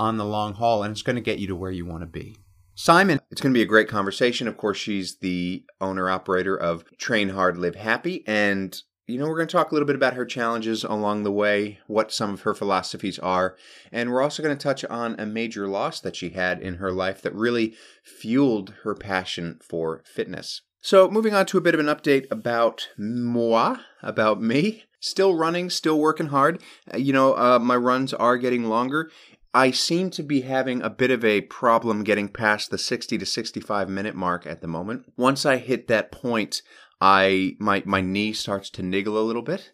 on 0.00 0.16
the 0.16 0.24
long 0.24 0.54
haul 0.54 0.82
and 0.82 0.90
it's 0.90 1.02
going 1.02 1.16
to 1.16 1.22
get 1.22 1.38
you 1.38 1.46
to 1.48 1.56
where 1.56 1.70
you 1.70 1.84
want 1.84 2.00
to 2.00 2.06
be. 2.06 2.36
Simon, 2.74 3.20
it's 3.30 3.40
going 3.40 3.52
to 3.52 3.58
be 3.58 3.62
a 3.62 3.66
great 3.66 3.88
conversation. 3.88 4.48
Of 4.48 4.56
course, 4.56 4.78
she's 4.78 5.16
the 5.16 5.64
owner 5.80 6.08
operator 6.08 6.56
of 6.56 6.84
Train 6.96 7.30
Hard, 7.30 7.58
Live 7.58 7.74
Happy. 7.74 8.24
And, 8.26 8.80
you 9.06 9.18
know, 9.18 9.26
we're 9.26 9.36
going 9.36 9.48
to 9.48 9.52
talk 9.52 9.70
a 9.70 9.74
little 9.74 9.86
bit 9.86 9.96
about 9.96 10.14
her 10.14 10.24
challenges 10.24 10.82
along 10.82 11.22
the 11.22 11.32
way, 11.32 11.80
what 11.86 12.12
some 12.12 12.32
of 12.32 12.42
her 12.42 12.54
philosophies 12.54 13.18
are. 13.18 13.56
And 13.90 14.10
we're 14.10 14.22
also 14.22 14.42
going 14.42 14.56
to 14.56 14.62
touch 14.62 14.86
on 14.86 15.20
a 15.20 15.26
major 15.26 15.68
loss 15.68 16.00
that 16.00 16.16
she 16.16 16.30
had 16.30 16.62
in 16.62 16.76
her 16.76 16.90
life 16.90 17.20
that 17.22 17.34
really 17.34 17.74
fueled 18.02 18.74
her 18.84 18.94
passion 18.94 19.58
for 19.62 20.02
fitness. 20.06 20.62
So, 20.80 21.08
moving 21.08 21.32
on 21.34 21.46
to 21.46 21.58
a 21.58 21.60
bit 21.60 21.74
of 21.74 21.80
an 21.80 21.86
update 21.86 22.26
about 22.30 22.88
moi, 22.98 23.76
about 24.02 24.42
me. 24.42 24.84
Still 24.98 25.34
running, 25.36 25.68
still 25.68 25.98
working 25.98 26.26
hard. 26.26 26.60
Uh, 26.92 26.96
you 26.96 27.12
know, 27.12 27.36
uh, 27.36 27.58
my 27.60 27.76
runs 27.76 28.12
are 28.14 28.36
getting 28.36 28.64
longer. 28.64 29.10
I 29.54 29.70
seem 29.70 30.10
to 30.10 30.22
be 30.22 30.42
having 30.42 30.80
a 30.82 30.90
bit 30.90 31.10
of 31.10 31.24
a 31.24 31.42
problem 31.42 32.04
getting 32.04 32.28
past 32.28 32.70
the 32.70 32.78
60 32.78 33.18
to 33.18 33.26
65 33.26 33.88
minute 33.88 34.14
mark 34.14 34.46
at 34.46 34.60
the 34.60 34.66
moment. 34.66 35.12
Once 35.16 35.44
I 35.44 35.58
hit 35.58 35.88
that 35.88 36.10
point, 36.10 36.62
I 37.00 37.56
my 37.58 37.82
my 37.84 38.00
knee 38.00 38.32
starts 38.32 38.70
to 38.70 38.82
niggle 38.82 39.18
a 39.18 39.20
little 39.20 39.42
bit. 39.42 39.72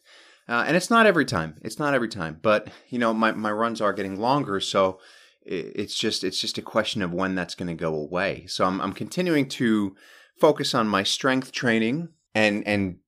Uh, 0.49 0.65
and 0.67 0.77
it's 0.77 0.91
not 0.91 1.05
every 1.05 1.27
time. 1.27 1.59
It's 1.63 1.79
not 1.79 1.93
every 1.93 2.09
time, 2.09 2.39
but 2.43 2.69
you 2.89 2.99
know, 2.99 3.13
my 3.13 3.33
my 3.33 3.53
runs 3.53 3.81
are 3.81 3.93
getting 3.93 4.19
longer, 4.19 4.61
so 4.61 4.99
it's 5.43 5.95
just 5.95 6.25
it's 6.25 6.41
just 6.41 6.59
a 6.59 6.63
question 6.63 7.01
of 7.03 7.13
when 7.13 7.35
that's 7.35 7.55
going 7.55 7.69
to 7.69 7.75
go 7.75 7.95
away. 7.95 8.47
So 8.49 8.65
I'm 8.65 8.81
I'm 8.81 8.93
continuing 8.93 9.49
to 9.51 9.95
focus 10.41 10.75
on 10.75 10.89
my 10.89 11.03
strength 11.03 11.53
training 11.53 12.09
and 12.35 12.67
and 12.67 12.99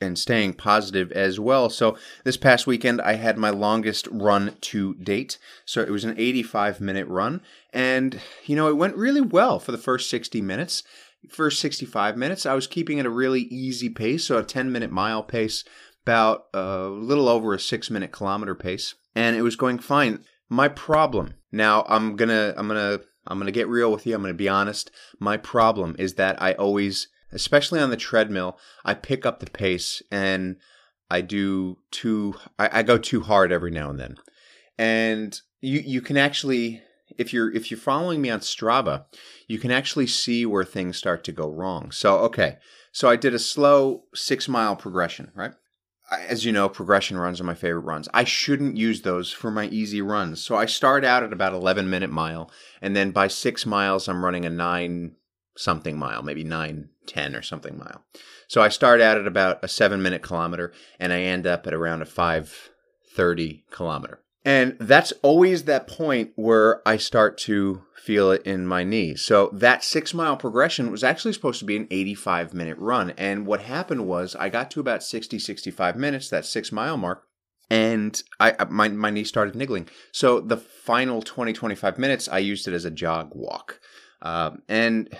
and 0.00 0.18
staying 0.18 0.54
positive 0.54 1.10
as 1.12 1.40
well. 1.40 1.70
So 1.70 1.96
this 2.24 2.36
past 2.36 2.66
weekend 2.66 3.00
I 3.00 3.14
had 3.14 3.36
my 3.36 3.50
longest 3.50 4.08
run 4.10 4.56
to 4.62 4.94
date. 4.94 5.38
So 5.64 5.80
it 5.80 5.90
was 5.90 6.04
an 6.04 6.14
85 6.18 6.80
minute 6.80 7.08
run 7.08 7.40
and 7.72 8.20
you 8.46 8.56
know 8.56 8.68
it 8.68 8.76
went 8.76 8.96
really 8.96 9.20
well 9.20 9.58
for 9.58 9.72
the 9.72 9.78
first 9.78 10.10
60 10.10 10.40
minutes. 10.40 10.82
First 11.28 11.60
65 11.60 12.16
minutes 12.16 12.46
I 12.46 12.54
was 12.54 12.66
keeping 12.66 13.00
at 13.00 13.06
a 13.06 13.10
really 13.10 13.42
easy 13.42 13.88
pace, 13.88 14.24
so 14.24 14.38
a 14.38 14.44
10 14.44 14.70
minute 14.70 14.90
mile 14.90 15.22
pace, 15.22 15.64
about 16.04 16.46
a 16.54 16.84
little 16.88 17.28
over 17.28 17.54
a 17.54 17.60
6 17.60 17.90
minute 17.90 18.12
kilometer 18.12 18.54
pace, 18.54 18.94
and 19.14 19.36
it 19.36 19.42
was 19.42 19.56
going 19.56 19.78
fine. 19.78 20.24
My 20.48 20.68
problem. 20.68 21.34
Now 21.52 21.84
I'm 21.88 22.16
going 22.16 22.28
to 22.28 22.54
I'm 22.56 22.68
going 22.68 22.98
to 22.98 23.04
I'm 23.26 23.38
going 23.38 23.46
to 23.46 23.52
get 23.52 23.68
real 23.68 23.92
with 23.92 24.06
you. 24.06 24.14
I'm 24.14 24.22
going 24.22 24.32
to 24.32 24.38
be 24.38 24.48
honest. 24.48 24.90
My 25.18 25.36
problem 25.36 25.94
is 25.98 26.14
that 26.14 26.40
I 26.40 26.52
always 26.54 27.08
especially 27.32 27.80
on 27.80 27.90
the 27.90 27.96
treadmill, 27.96 28.58
I 28.84 28.94
pick 28.94 29.26
up 29.26 29.40
the 29.40 29.50
pace 29.50 30.02
and 30.10 30.56
I 31.10 31.20
do 31.20 31.78
too. 31.90 32.34
I, 32.58 32.80
I 32.80 32.82
go 32.82 32.98
too 32.98 33.22
hard 33.22 33.52
every 33.52 33.70
now 33.70 33.90
and 33.90 33.98
then, 33.98 34.16
and 34.76 35.40
you 35.60 35.80
you 35.80 36.00
can 36.00 36.16
actually 36.16 36.82
if 37.16 37.32
you're 37.32 37.52
if 37.54 37.70
you're 37.70 37.78
following 37.78 38.20
me 38.20 38.30
on 38.30 38.40
Strava, 38.40 39.04
you 39.46 39.58
can 39.58 39.70
actually 39.70 40.06
see 40.06 40.44
where 40.44 40.64
things 40.64 40.96
start 40.96 41.24
to 41.24 41.32
go 41.32 41.48
wrong. 41.48 41.90
So 41.90 42.18
okay, 42.18 42.58
so 42.92 43.08
I 43.08 43.16
did 43.16 43.34
a 43.34 43.38
slow 43.38 44.04
six 44.14 44.48
mile 44.48 44.76
progression, 44.76 45.30
right? 45.34 45.52
As 46.10 46.44
you 46.44 46.52
know, 46.52 46.70
progression 46.70 47.18
runs 47.18 47.38
are 47.38 47.44
my 47.44 47.54
favorite 47.54 47.80
runs. 47.80 48.08
I 48.14 48.24
shouldn't 48.24 48.78
use 48.78 49.02
those 49.02 49.30
for 49.30 49.50
my 49.50 49.66
easy 49.66 50.00
runs. 50.00 50.42
So 50.42 50.56
I 50.56 50.64
start 50.64 51.04
out 51.04 51.22
at 51.22 51.34
about 51.34 51.52
11 51.52 51.90
minute 51.90 52.08
mile, 52.08 52.50
and 52.80 52.96
then 52.96 53.10
by 53.10 53.28
six 53.28 53.66
miles, 53.66 54.08
I'm 54.08 54.24
running 54.24 54.46
a 54.46 54.50
nine 54.50 55.16
something 55.58 55.98
mile, 55.98 56.22
maybe 56.22 56.44
nine 56.44 56.88
ten 57.06 57.34
or 57.34 57.42
something 57.42 57.76
mile. 57.78 58.04
So 58.46 58.62
I 58.62 58.68
start 58.68 59.00
out 59.00 59.18
at 59.18 59.26
about 59.26 59.58
a 59.62 59.68
seven 59.68 60.00
minute 60.02 60.22
kilometer, 60.22 60.72
and 60.98 61.12
I 61.12 61.20
end 61.22 61.46
up 61.46 61.66
at 61.66 61.74
around 61.74 62.02
a 62.02 62.06
five 62.06 62.70
thirty 63.14 63.64
kilometer. 63.70 64.20
And 64.44 64.76
that's 64.78 65.12
always 65.22 65.64
that 65.64 65.88
point 65.88 66.32
where 66.36 66.80
I 66.88 66.96
start 66.96 67.36
to 67.38 67.82
feel 67.96 68.30
it 68.30 68.40
in 68.44 68.66
my 68.66 68.84
knee. 68.84 69.14
So 69.16 69.50
that 69.52 69.84
six 69.84 70.14
mile 70.14 70.36
progression 70.36 70.90
was 70.90 71.04
actually 71.04 71.34
supposed 71.34 71.58
to 71.58 71.66
be 71.66 71.76
an 71.76 71.88
85 71.90 72.54
minute 72.54 72.78
run. 72.78 73.10
And 73.18 73.44
what 73.46 73.60
happened 73.60 74.06
was 74.06 74.34
I 74.36 74.48
got 74.48 74.70
to 74.70 74.80
about 74.80 75.02
60, 75.02 75.38
65 75.38 75.96
minutes, 75.96 76.30
that 76.30 76.46
six 76.46 76.72
mile 76.72 76.96
mark, 76.96 77.24
and 77.68 78.22
I 78.40 78.64
my, 78.70 78.88
my 78.88 79.10
knee 79.10 79.24
started 79.24 79.54
niggling. 79.54 79.88
So 80.12 80.40
the 80.40 80.56
final 80.56 81.20
20, 81.20 81.52
25 81.52 81.98
minutes, 81.98 82.28
I 82.28 82.38
used 82.38 82.66
it 82.66 82.72
as 82.72 82.86
a 82.86 82.90
jog 82.90 83.32
walk. 83.34 83.80
Um, 84.22 84.62
and 84.68 85.14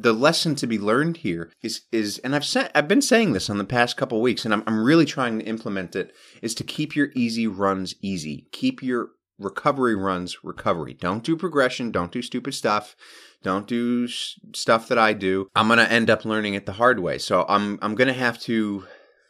the 0.00 0.12
lesson 0.12 0.54
to 0.56 0.66
be 0.66 0.78
learned 0.78 1.18
here 1.18 1.52
is 1.62 1.82
is 1.92 2.18
and 2.18 2.34
I've 2.34 2.44
said 2.44 2.70
I've 2.74 2.88
been 2.88 3.02
saying 3.02 3.32
this 3.32 3.50
on 3.50 3.58
the 3.58 3.64
past 3.64 3.96
couple 3.96 4.20
weeks 4.20 4.44
and 4.44 4.54
I'm 4.54 4.62
I'm 4.66 4.82
really 4.82 5.04
trying 5.04 5.38
to 5.38 5.44
implement 5.44 5.94
it 5.94 6.14
is 6.42 6.54
to 6.54 6.64
keep 6.64 6.96
your 6.96 7.10
easy 7.14 7.46
runs 7.46 7.94
easy. 8.00 8.46
Keep 8.52 8.82
your 8.82 9.10
recovery 9.38 9.94
runs 9.94 10.42
recovery. 10.42 10.94
Don't 10.94 11.24
do 11.24 11.36
progression, 11.36 11.90
don't 11.90 12.12
do 12.12 12.22
stupid 12.22 12.54
stuff. 12.54 12.96
Don't 13.42 13.66
do 13.66 14.06
stuff 14.06 14.88
that 14.88 14.98
I 14.98 15.12
do. 15.14 15.48
I'm 15.54 15.66
going 15.66 15.78
to 15.78 15.90
end 15.90 16.10
up 16.10 16.26
learning 16.26 16.54
it 16.54 16.66
the 16.66 16.72
hard 16.72 17.00
way. 17.00 17.18
So 17.18 17.44
I'm 17.48 17.78
I'm 17.82 17.94
going 17.94 18.08
to 18.08 18.14
have 18.14 18.38
to 18.40 18.86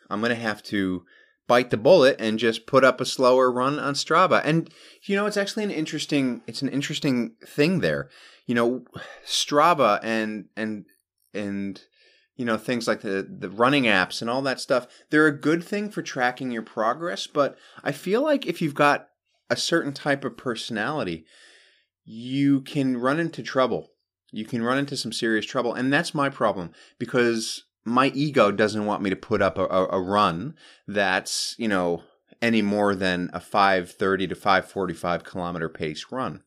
I'm 0.09 0.21
going 0.21 0.31
to 0.31 0.43
have 0.43 0.62
to 0.65 1.05
bite 1.47 1.71
the 1.71 1.77
bullet 1.77 2.17
and 2.21 2.39
just 2.39 2.67
put 2.67 2.85
up 2.85 3.00
a 3.00 3.05
slower 3.05 3.50
run 3.50 3.79
on 3.81 3.95
Strava. 3.95 4.41
And 4.45 4.71
you 5.03 5.17
know, 5.17 5.27
it's 5.27 5.37
actually 5.37 5.65
an 5.65 5.71
interesting 5.71 6.43
it's 6.47 6.62
an 6.62 6.69
interesting 6.69 7.33
thing 7.45 7.81
there 7.81 8.09
you 8.50 8.54
know, 8.54 8.85
Strava 9.25 10.00
and 10.02 10.47
and 10.57 10.87
and 11.33 11.80
you 12.37 12.45
know 12.45 12.59
things 12.59 12.88
like 12.88 13.00
the 13.02 13.26
the 13.30 13.49
running 13.49 13.85
apps 13.85 14.21
and 14.21 14.28
all 14.28 14.42
that 14.42 14.59
stuff 14.59 14.87
they're 15.11 15.26
a 15.26 15.38
good 15.38 15.62
thing 15.62 15.90
for 15.90 16.00
tracking 16.00 16.50
your 16.50 16.62
progress 16.62 17.26
but 17.26 17.59
i 17.85 17.92
feel 17.92 18.23
like 18.23 18.47
if 18.47 18.62
you've 18.62 18.75
got 18.75 19.09
a 19.50 19.57
certain 19.57 19.92
type 19.92 20.25
of 20.25 20.38
personality 20.38 21.26
you 22.04 22.61
can 22.62 22.97
run 22.97 23.21
into 23.21 23.42
trouble. 23.42 23.90
You 24.33 24.45
can 24.45 24.62
run 24.62 24.78
into 24.78 24.97
some 24.97 25.12
serious 25.12 25.47
trouble 25.47 25.75
and 25.75 25.92
that's 25.92 26.14
my 26.14 26.28
problem 26.28 26.73
because 26.99 27.64
my 27.85 28.09
ego 28.09 28.50
doesn't 28.50 28.87
want 28.87 29.02
me 29.02 29.11
to 29.11 29.16
put 29.16 29.42
up 29.42 29.59
a, 29.59 29.66
a, 29.66 30.00
run 30.00 30.54
that's 30.87 31.54
you 31.59 31.66
know 31.66 32.02
any 32.42 32.62
more 32.62 32.95
than 32.95 33.30
a 33.33 33.40
530 33.40 34.28
to 34.28 34.35
545 34.35 35.25
kilometer 35.25 35.69
pace 35.69 36.07
run. 36.11 36.42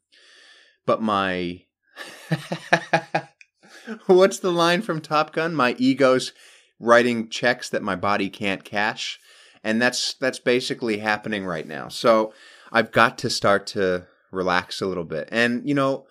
But 0.85 1.01
my 1.01 1.63
What's 4.07 4.39
the 4.39 4.51
line 4.51 4.81
from 4.81 5.01
Top 5.01 5.33
Gun? 5.33 5.55
My 5.55 5.75
ego's 5.77 6.33
writing 6.79 7.29
checks 7.29 7.69
that 7.69 7.83
my 7.83 7.95
body 7.95 8.29
can't 8.29 8.63
cash. 8.63 9.19
And 9.63 9.81
that's 9.81 10.15
that's 10.15 10.39
basically 10.39 10.97
happening 10.97 11.45
right 11.45 11.67
now. 11.67 11.87
So 11.87 12.33
I've 12.71 12.91
got 12.91 13.17
to 13.19 13.29
start 13.29 13.67
to 13.67 14.07
relax 14.31 14.81
a 14.81 14.87
little 14.87 15.05
bit. 15.05 15.29
And 15.31 15.67
you 15.67 15.73
know, 15.73 16.05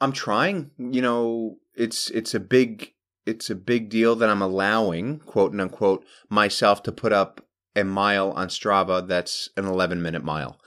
I'm 0.00 0.12
trying, 0.12 0.70
you 0.78 1.02
know, 1.02 1.58
it's 1.74 2.10
it's 2.10 2.34
a 2.34 2.40
big 2.40 2.92
it's 3.24 3.50
a 3.50 3.54
big 3.54 3.88
deal 3.88 4.16
that 4.16 4.28
I'm 4.28 4.42
allowing, 4.42 5.20
quote 5.20 5.58
unquote, 5.58 6.04
myself 6.28 6.82
to 6.84 6.92
put 6.92 7.12
up 7.12 7.44
a 7.74 7.84
mile 7.84 8.32
on 8.32 8.48
Strava 8.48 9.06
that's 9.06 9.50
an 9.56 9.66
11 9.66 10.02
minute 10.02 10.24
mile. 10.24 10.58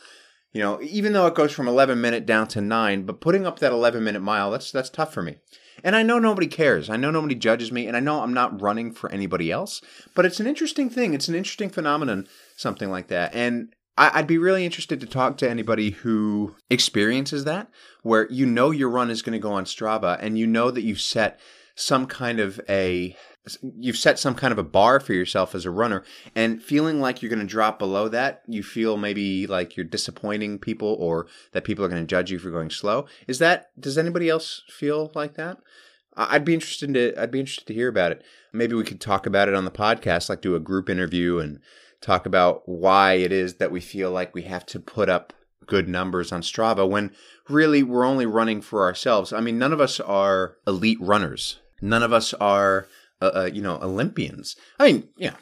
You 0.51 0.61
know, 0.61 0.81
even 0.81 1.13
though 1.13 1.27
it 1.27 1.35
goes 1.35 1.51
from 1.51 1.67
11 1.67 2.01
minute 2.01 2.25
down 2.25 2.47
to 2.49 2.61
9, 2.61 3.03
but 3.03 3.21
putting 3.21 3.45
up 3.45 3.59
that 3.59 3.71
11 3.71 4.03
minute 4.03 4.21
mile, 4.21 4.51
that's 4.51 4.71
that's 4.71 4.89
tough 4.89 5.13
for 5.13 5.21
me. 5.21 5.37
And 5.83 5.95
I 5.95 6.03
know 6.03 6.19
nobody 6.19 6.47
cares. 6.47 6.89
I 6.89 6.97
know 6.97 7.11
nobody 7.11 7.35
judges 7.35 7.71
me, 7.71 7.87
and 7.87 7.95
I 7.95 8.01
know 8.01 8.21
I'm 8.21 8.33
not 8.33 8.61
running 8.61 8.91
for 8.91 9.11
anybody 9.11 9.51
else. 9.51 9.81
But 10.15 10.25
it's 10.25 10.39
an 10.39 10.47
interesting 10.47 10.89
thing. 10.89 11.13
It's 11.13 11.27
an 11.27 11.35
interesting 11.35 11.69
phenomenon, 11.69 12.27
something 12.57 12.89
like 12.89 13.07
that. 13.07 13.33
And 13.33 13.73
I'd 13.97 14.27
be 14.27 14.37
really 14.37 14.65
interested 14.65 15.01
to 15.01 15.07
talk 15.07 15.37
to 15.37 15.49
anybody 15.49 15.91
who 15.91 16.55
experiences 16.69 17.43
that, 17.43 17.69
where 18.01 18.29
you 18.31 18.45
know 18.45 18.71
your 18.71 18.89
run 18.89 19.09
is 19.09 19.21
going 19.21 19.33
to 19.33 19.39
go 19.39 19.51
on 19.51 19.65
Strava, 19.65 20.17
and 20.21 20.39
you 20.39 20.47
know 20.47 20.71
that 20.71 20.83
you've 20.83 21.01
set 21.01 21.39
some 21.79 22.05
kind 22.05 22.39
of 22.39 22.59
a 22.67 23.15
you've 23.61 23.97
set 23.97 24.19
some 24.19 24.35
kind 24.35 24.51
of 24.51 24.57
a 24.57 24.63
bar 24.63 24.99
for 24.99 25.13
yourself 25.13 25.55
as 25.55 25.65
a 25.65 25.71
runner 25.71 26.03
and 26.35 26.61
feeling 26.61 26.99
like 26.99 27.21
you're 27.21 27.29
going 27.29 27.39
to 27.39 27.45
drop 27.45 27.79
below 27.79 28.07
that 28.07 28.43
you 28.47 28.61
feel 28.61 28.97
maybe 28.97 29.47
like 29.47 29.75
you're 29.75 29.85
disappointing 29.85 30.59
people 30.59 30.97
or 30.99 31.27
that 31.53 31.63
people 31.63 31.83
are 31.83 31.89
going 31.89 32.01
to 32.01 32.07
judge 32.07 32.31
you 32.31 32.37
for 32.37 32.51
going 32.51 32.69
slow. 32.69 33.05
Is 33.27 33.39
that 33.39 33.71
does 33.79 33.97
anybody 33.97 34.29
else 34.29 34.63
feel 34.69 35.11
like 35.15 35.35
that? 35.35 35.57
I'd 36.15 36.43
be 36.43 36.53
interested 36.53 36.93
to 36.93 37.21
i'd 37.21 37.31
be 37.31 37.39
interested 37.39 37.67
to 37.67 37.73
hear 37.73 37.87
about 37.87 38.11
it. 38.11 38.23
Maybe 38.51 38.75
we 38.75 38.83
could 38.83 39.01
talk 39.01 39.25
about 39.25 39.47
it 39.47 39.55
on 39.55 39.65
the 39.65 39.71
podcast 39.71 40.29
like 40.29 40.41
do 40.41 40.55
a 40.55 40.59
group 40.59 40.89
interview 40.89 41.39
and 41.39 41.59
talk 42.01 42.25
about 42.25 42.67
why 42.67 43.13
it 43.13 43.31
is 43.31 43.55
that 43.55 43.71
we 43.71 43.79
feel 43.79 44.11
like 44.11 44.35
we 44.35 44.43
have 44.43 44.65
to 44.67 44.79
put 44.79 45.09
up 45.09 45.33
good 45.65 45.87
numbers 45.87 46.31
on 46.31 46.41
strava 46.41 46.87
when 46.89 47.11
really 47.47 47.83
we're 47.83 48.05
only 48.05 48.25
running 48.25 48.59
for 48.59 48.83
ourselves. 48.83 49.31
I 49.31 49.39
mean 49.39 49.57
none 49.57 49.73
of 49.73 49.79
us 49.79 49.99
are 49.99 50.57
elite 50.67 50.99
runners 50.99 51.59
none 51.81 52.03
of 52.03 52.13
us 52.13 52.33
are 52.35 52.87
uh, 53.21 53.31
uh, 53.35 53.49
you 53.53 53.61
know, 53.61 53.77
Olympians. 53.81 54.55
I 54.79 54.91
mean, 54.91 55.09
yeah, 55.17 55.35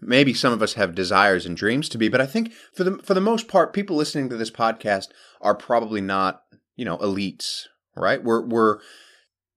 maybe 0.00 0.32
some 0.32 0.52
of 0.52 0.62
us 0.62 0.74
have 0.74 0.94
desires 0.94 1.46
and 1.46 1.56
dreams 1.56 1.88
to 1.88 1.98
be, 1.98 2.08
but 2.08 2.20
I 2.20 2.26
think 2.26 2.52
for 2.72 2.84
the 2.84 2.98
for 2.98 3.14
the 3.14 3.20
most 3.20 3.48
part, 3.48 3.72
people 3.72 3.96
listening 3.96 4.28
to 4.28 4.36
this 4.36 4.52
podcast 4.52 5.08
are 5.40 5.54
probably 5.54 6.00
not, 6.00 6.42
you 6.76 6.84
know, 6.84 6.96
elites, 6.98 7.64
right? 7.96 8.22
We're 8.22 8.46
we're 8.46 8.78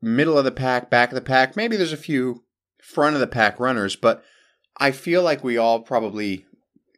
middle 0.01 0.39
of 0.39 0.45
the 0.45 0.51
pack, 0.51 0.89
back 0.89 1.09
of 1.09 1.15
the 1.15 1.21
pack. 1.21 1.55
Maybe 1.55 1.77
there's 1.77 1.93
a 1.93 1.97
few 1.97 2.43
front 2.81 3.13
of 3.15 3.19
the 3.19 3.27
pack 3.27 3.59
runners, 3.59 3.95
but 3.95 4.23
I 4.77 4.89
feel 4.89 5.21
like 5.21 5.43
we 5.43 5.57
all 5.57 5.81
probably 5.81 6.45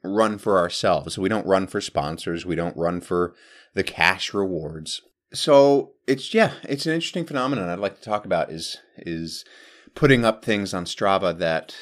run 0.01 0.37
for 0.37 0.57
ourselves. 0.57 1.17
We 1.17 1.27
don't 1.27 1.45
run 1.45 1.67
for 1.67 1.81
sponsors. 1.81 2.45
We 2.45 2.55
don't 2.55 2.77
run 2.77 3.01
for 3.01 3.35
the 3.73 3.83
cash 3.83 4.33
rewards. 4.33 5.01
So 5.33 5.91
it's 6.07 6.33
yeah, 6.33 6.53
it's 6.63 6.85
an 6.85 6.93
interesting 6.93 7.25
phenomenon 7.25 7.69
I'd 7.69 7.79
like 7.79 7.95
to 7.97 8.03
talk 8.03 8.25
about 8.25 8.51
is 8.51 8.77
is 8.97 9.43
putting 9.95 10.25
up 10.25 10.43
things 10.45 10.73
on 10.73 10.85
Strava 10.85 11.37
that 11.37 11.75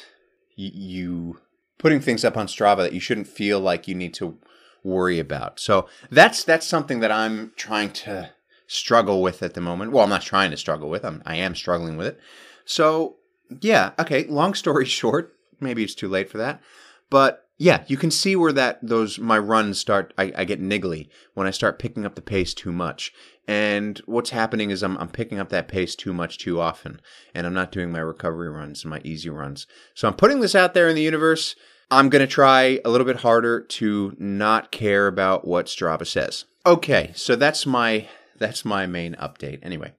y- 0.58 0.70
you 0.72 1.40
putting 1.78 2.00
things 2.00 2.24
up 2.24 2.36
on 2.36 2.46
Strava 2.46 2.78
that 2.78 2.92
you 2.92 3.00
shouldn't 3.00 3.26
feel 3.26 3.60
like 3.60 3.88
you 3.88 3.94
need 3.94 4.14
to 4.14 4.38
worry 4.84 5.18
about. 5.18 5.60
So 5.60 5.86
that's 6.10 6.44
that's 6.44 6.66
something 6.66 7.00
that 7.00 7.12
I'm 7.12 7.52
trying 7.56 7.90
to 7.92 8.30
struggle 8.66 9.20
with 9.20 9.42
at 9.42 9.54
the 9.54 9.60
moment. 9.60 9.92
Well, 9.92 10.04
I'm 10.04 10.10
not 10.10 10.22
trying 10.22 10.50
to 10.50 10.56
struggle 10.56 10.88
with. 10.88 11.04
I'm 11.04 11.22
I 11.26 11.36
am 11.36 11.54
struggling 11.54 11.96
with 11.96 12.06
it. 12.06 12.20
So 12.64 13.16
yeah, 13.60 13.92
okay. 13.98 14.24
Long 14.24 14.54
story 14.54 14.84
short, 15.00 15.36
maybe 15.60 15.84
it's 15.84 15.94
too 15.94 16.08
late 16.08 16.30
for 16.30 16.38
that, 16.38 16.62
but 17.10 17.42
yeah, 17.58 17.84
you 17.86 17.96
can 17.96 18.10
see 18.10 18.34
where 18.34 18.52
that 18.52 18.80
those 18.82 19.18
my 19.20 19.38
runs 19.38 19.78
start. 19.78 20.12
I, 20.18 20.32
I 20.36 20.44
get 20.44 20.60
niggly 20.60 21.08
when 21.34 21.46
I 21.46 21.52
start 21.52 21.78
picking 21.78 22.04
up 22.04 22.16
the 22.16 22.22
pace 22.22 22.54
too 22.54 22.72
much. 22.72 23.12
And 23.48 24.00
what's 24.06 24.30
happening 24.30 24.70
is 24.70 24.82
I'm 24.82 24.96
I'm 24.98 25.08
picking 25.08 25.38
up 25.38 25.48
that 25.48 25.68
pace 25.68 25.96
too 25.96 26.12
much 26.12 26.38
too 26.38 26.60
often, 26.60 27.00
and 27.34 27.46
I'm 27.46 27.54
not 27.54 27.72
doing 27.72 27.90
my 27.90 27.98
recovery 27.98 28.48
runs 28.48 28.84
and 28.84 28.90
my 28.90 29.00
easy 29.04 29.30
runs. 29.30 29.66
So 29.94 30.06
I'm 30.06 30.14
putting 30.14 30.40
this 30.40 30.54
out 30.54 30.74
there 30.74 30.88
in 30.88 30.94
the 30.94 31.02
universe. 31.02 31.56
I'm 31.90 32.08
gonna 32.08 32.26
try 32.26 32.80
a 32.84 32.90
little 32.90 33.06
bit 33.06 33.16
harder 33.16 33.60
to 33.60 34.14
not 34.18 34.70
care 34.70 35.08
about 35.08 35.46
what 35.46 35.66
Strava 35.66 36.06
says. 36.06 36.44
Okay, 36.64 37.12
so 37.14 37.34
that's 37.34 37.66
my 37.66 38.08
that's 38.38 38.64
my 38.64 38.86
main 38.86 39.14
update. 39.16 39.58
Anyway, 39.62 39.94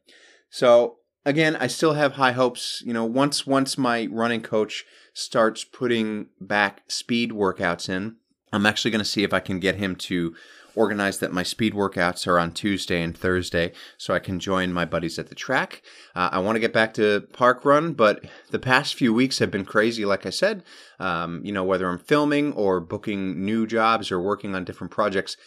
so 0.50 0.98
again, 1.26 1.56
I 1.58 1.68
still 1.68 1.94
have 1.94 2.14
high 2.14 2.32
hopes. 2.32 2.82
You 2.86 2.94
know, 2.94 3.06
once 3.06 3.46
once 3.46 3.78
my 3.78 4.08
running 4.10 4.42
coach 4.42 4.86
starts 5.14 5.64
putting 5.64 6.28
back 6.40 6.84
speed 6.88 7.32
workouts 7.32 7.90
in, 7.90 8.16
I'm 8.54 8.66
actually 8.66 8.92
going 8.92 9.00
to 9.00 9.06
see 9.06 9.24
if 9.24 9.34
I 9.34 9.40
can 9.40 9.60
get 9.60 9.76
him 9.76 9.96
to 9.96 10.36
organize 10.76 11.20
that 11.20 11.32
my 11.32 11.44
speed 11.44 11.74
workouts 11.74 12.28
are 12.28 12.40
on 12.40 12.52
Tuesday 12.52 13.02
and 13.02 13.18
Thursday 13.18 13.74
so 13.98 14.14
I 14.14 14.20
can 14.20 14.40
join 14.40 14.74
my 14.74 14.86
buddies 14.86 15.20
at 15.20 15.28
the 15.28 15.36
track. 15.36 15.82
Uh, 16.16 16.30
I 16.32 16.40
want 16.40 16.56
to 16.56 16.60
get 16.60 16.74
back 16.74 16.94
to 16.96 17.22
park 17.34 17.66
run, 17.66 17.94
but 17.94 18.26
the 18.52 18.60
past 18.60 18.96
few 18.96 19.14
weeks 19.14 19.40
have 19.40 19.52
been 19.52 19.66
crazy, 19.66 20.06
like 20.06 20.26
I 20.26 20.32
said. 20.32 20.64
Um, 21.00 21.42
you 21.44 21.52
know, 21.52 21.64
whether 21.64 21.88
I'm 21.88 22.00
filming 22.00 22.54
or 22.54 22.80
booking 22.80 23.44
new 23.46 23.68
jobs 23.68 24.12
or 24.12 24.20
working 24.20 24.56
on 24.56 24.64
different 24.64 24.92
projects, 24.92 25.38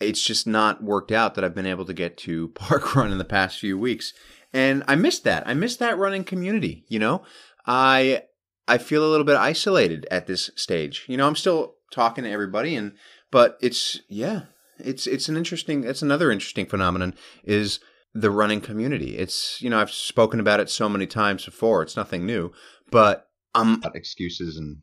it's 0.00 0.22
just 0.22 0.46
not 0.46 0.82
worked 0.82 1.12
out 1.12 1.34
that 1.34 1.44
I've 1.44 1.54
been 1.54 1.66
able 1.66 1.86
to 1.86 1.94
get 1.94 2.16
to 2.18 2.48
park 2.54 2.94
run 2.94 3.12
in 3.12 3.18
the 3.18 3.24
past 3.24 3.58
few 3.58 3.78
weeks. 3.78 4.12
And 4.52 4.84
I 4.86 4.94
missed 4.94 5.24
that. 5.24 5.46
I 5.46 5.54
missed 5.54 5.78
that 5.80 5.98
running 5.98 6.24
community, 6.24 6.84
you 6.88 6.98
know? 6.98 7.22
I 7.66 8.22
I 8.68 8.78
feel 8.78 9.04
a 9.04 9.10
little 9.10 9.24
bit 9.24 9.36
isolated 9.36 10.06
at 10.10 10.26
this 10.26 10.50
stage. 10.56 11.04
You 11.08 11.16
know, 11.16 11.26
I'm 11.26 11.36
still 11.36 11.75
talking 11.92 12.24
to 12.24 12.30
everybody 12.30 12.74
and 12.74 12.92
but 13.30 13.58
it's 13.60 14.00
yeah, 14.08 14.42
it's 14.78 15.06
it's 15.06 15.28
an 15.28 15.36
interesting 15.36 15.84
it's 15.84 16.02
another 16.02 16.30
interesting 16.30 16.66
phenomenon 16.66 17.14
is 17.44 17.80
the 18.14 18.30
running 18.30 18.60
community. 18.60 19.18
It's 19.18 19.60
you 19.60 19.70
know, 19.70 19.80
I've 19.80 19.90
spoken 19.90 20.40
about 20.40 20.60
it 20.60 20.70
so 20.70 20.88
many 20.88 21.06
times 21.06 21.44
before. 21.44 21.82
It's 21.82 21.96
nothing 21.96 22.24
new, 22.24 22.52
but 22.90 23.28
um 23.54 23.82
excuses 23.94 24.56
and 24.56 24.78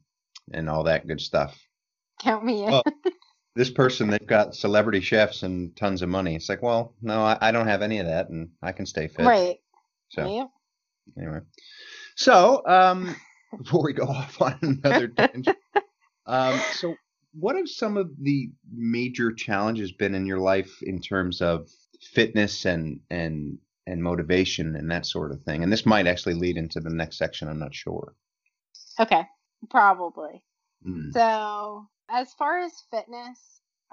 and 0.52 0.70
all 0.70 0.84
that 0.84 1.08
good 1.08 1.22
stuff. 1.22 1.60
Count 2.22 2.46
me 2.46 2.64
in. 2.64 2.72
Well, 2.72 2.84
this 3.56 3.70
person 3.70 4.10
they've 4.10 4.28
got 4.28 4.56
celebrity 4.56 5.02
chefs 5.02 5.44
and 5.44 5.76
tons 5.76 6.02
of 6.02 6.10
money. 6.10 6.36
It's 6.36 6.50
like, 6.50 6.62
well, 6.62 6.96
no, 7.02 7.24
I, 7.24 7.38
I 7.42 7.52
don't 7.52 7.68
have 7.68 7.82
any 7.82 8.00
of 8.00 8.08
that 8.08 8.30
and 8.30 8.50
I 8.62 8.72
can 8.72 8.86
stay 8.86 9.08
fit. 9.08 9.26
Right. 9.26 9.58
So 10.10 10.28
yeah. 10.28 10.46
anyway. 11.18 11.40
So, 12.16 12.62
um 12.68 13.16
before 13.58 13.84
we 13.84 13.94
go 13.94 14.04
off 14.08 14.42
on 14.42 14.58
another 14.62 15.08
tangent. 15.18 15.58
Um, 16.26 16.60
so, 16.74 16.96
what 17.34 17.56
have 17.56 17.68
some 17.68 17.98
of 17.98 18.12
the 18.20 18.50
major 18.72 19.32
challenges 19.32 19.92
been 19.92 20.16
in 20.16 20.26
your 20.26 20.40
life 20.40 20.82
in 20.82 21.02
terms 21.02 21.42
of 21.42 21.70
fitness 22.02 22.66
and 22.66 23.00
and 23.10 23.58
and 23.86 24.02
motivation 24.02 24.76
and 24.76 24.90
that 24.92 25.06
sort 25.06 25.32
of 25.32 25.42
thing? 25.44 25.64
And 25.64 25.72
this 25.72 25.86
might 25.86 26.08
actually 26.08 26.36
lead 26.36 26.58
into 26.58 26.80
the 26.80 26.94
next 26.94 27.18
section. 27.18 27.48
I'm 27.48 27.60
not 27.60 27.76
sure. 27.76 28.16
Okay, 29.00 29.26
probably. 29.70 30.44
Mm. 30.88 31.12
So, 31.14 31.88
as 32.10 32.34
far 32.34 32.60
as 32.60 32.72
fitness, 32.92 33.40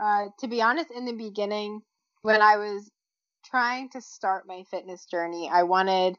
uh, 0.00 0.26
to 0.40 0.48
be 0.48 0.62
honest, 0.62 0.90
in 0.90 1.04
the 1.04 1.12
beginning, 1.12 1.82
when 2.22 2.42
I 2.42 2.58
was 2.58 2.90
trying 3.44 3.88
to 3.90 4.00
start 4.00 4.46
my 4.46 4.64
fitness 4.70 5.06
journey, 5.06 5.48
I 5.50 5.64
wanted, 5.64 6.16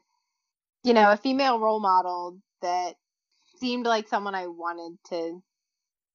you 0.84 0.92
know, 0.92 1.12
a 1.12 1.16
female 1.16 1.58
role 1.58 1.80
model 1.80 2.38
that 2.60 2.96
seemed 3.58 3.86
like 3.86 4.08
someone 4.08 4.34
I 4.34 4.48
wanted 4.48 4.98
to 5.10 5.42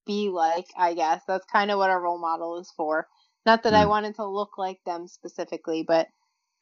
be 0.07 0.29
like, 0.29 0.65
I 0.77 0.93
guess. 0.93 1.21
That's 1.27 1.45
kind 1.45 1.69
of 1.69 1.77
what 1.77 1.91
a 1.91 1.97
role 1.97 2.19
model 2.19 2.59
is 2.59 2.71
for. 2.75 3.07
Not 3.45 3.63
that 3.63 3.73
mm. 3.73 3.77
I 3.77 3.83
hmm. 3.83 3.89
wanted 3.89 4.15
to 4.15 4.25
look 4.25 4.57
like 4.57 4.79
them 4.85 5.07
specifically, 5.07 5.83
but 5.87 6.07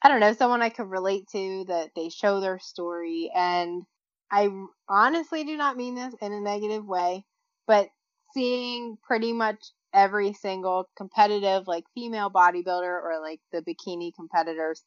I 0.02 0.08
don't 0.08 0.20
know, 0.20 0.34
someone 0.34 0.62
I 0.62 0.68
could 0.68 0.90
relate 0.90 1.26
to 1.32 1.64
that 1.68 1.90
they 1.96 2.10
show 2.10 2.40
their 2.40 2.58
story. 2.58 3.30
And 3.34 3.82
I 4.30 4.50
honestly 4.88 5.44
do 5.44 5.56
not 5.56 5.76
mean 5.76 5.94
this 5.94 6.14
in 6.20 6.32
a 6.32 6.40
negative 6.40 6.84
way, 6.84 7.24
but 7.66 7.88
seeing 8.34 8.98
pretty 9.02 9.32
much 9.32 9.58
every 9.94 10.34
single 10.34 10.88
competitive, 10.96 11.66
like 11.66 11.84
female 11.94 12.30
bodybuilder 12.30 12.82
or 12.82 13.18
like 13.22 13.40
the 13.52 13.62
bikini 13.62 14.14
competitors, 14.14 14.84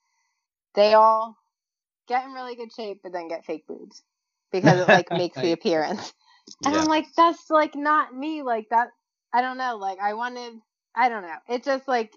they 0.75 0.93
all 0.93 1.35
get 2.07 2.25
in 2.25 2.31
really 2.31 2.55
good 2.55 2.71
shape, 2.71 2.99
but 3.03 3.11
then 3.11 3.27
get 3.27 3.45
fake 3.45 3.65
boobs 3.67 4.03
because 4.51 4.79
it 4.79 4.87
like 4.87 5.09
makes 5.11 5.39
the 5.39 5.51
appearance. 5.51 6.13
And 6.65 6.73
yeah. 6.73 6.81
I'm 6.81 6.87
like, 6.87 7.05
that's 7.15 7.49
like 7.49 7.75
not 7.75 8.15
me. 8.15 8.41
Like 8.43 8.67
that, 8.69 8.89
I 9.33 9.41
don't 9.41 9.57
know. 9.57 9.77
Like 9.77 9.99
I 9.99 10.13
wanted, 10.13 10.53
I 10.95 11.09
don't 11.09 11.23
know. 11.23 11.37
It 11.47 11.63
just 11.63 11.87
like 11.87 12.13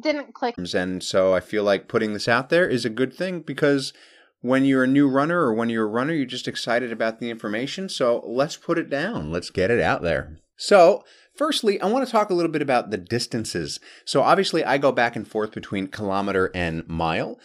didn't 0.00 0.34
click. 0.34 0.56
And 0.58 1.02
so 1.02 1.34
I 1.34 1.40
feel 1.40 1.64
like 1.64 1.88
putting 1.88 2.12
this 2.12 2.28
out 2.28 2.48
there 2.48 2.68
is 2.68 2.84
a 2.84 2.90
good 2.90 3.14
thing 3.14 3.40
because 3.40 3.92
when 4.40 4.64
you're 4.64 4.84
a 4.84 4.88
new 4.88 5.08
runner 5.08 5.40
or 5.40 5.54
when 5.54 5.70
you're 5.70 5.86
a 5.86 5.90
runner, 5.90 6.12
you're 6.12 6.26
just 6.26 6.48
excited 6.48 6.92
about 6.92 7.20
the 7.20 7.30
information. 7.30 7.88
So 7.88 8.22
let's 8.26 8.56
put 8.56 8.78
it 8.78 8.90
down. 8.90 9.32
Let's 9.32 9.50
get 9.50 9.70
it 9.70 9.80
out 9.80 10.02
there. 10.02 10.38
So, 10.56 11.04
firstly, 11.36 11.80
I 11.80 11.86
want 11.86 12.06
to 12.06 12.10
talk 12.10 12.30
a 12.30 12.34
little 12.34 12.50
bit 12.50 12.62
about 12.62 12.90
the 12.90 12.96
distances. 12.96 13.78
So, 14.04 14.22
obviously, 14.22 14.64
I 14.64 14.78
go 14.78 14.90
back 14.90 15.16
and 15.16 15.28
forth 15.28 15.52
between 15.52 15.88
kilometer 15.88 16.50
and 16.54 16.86
mile. 16.88 17.38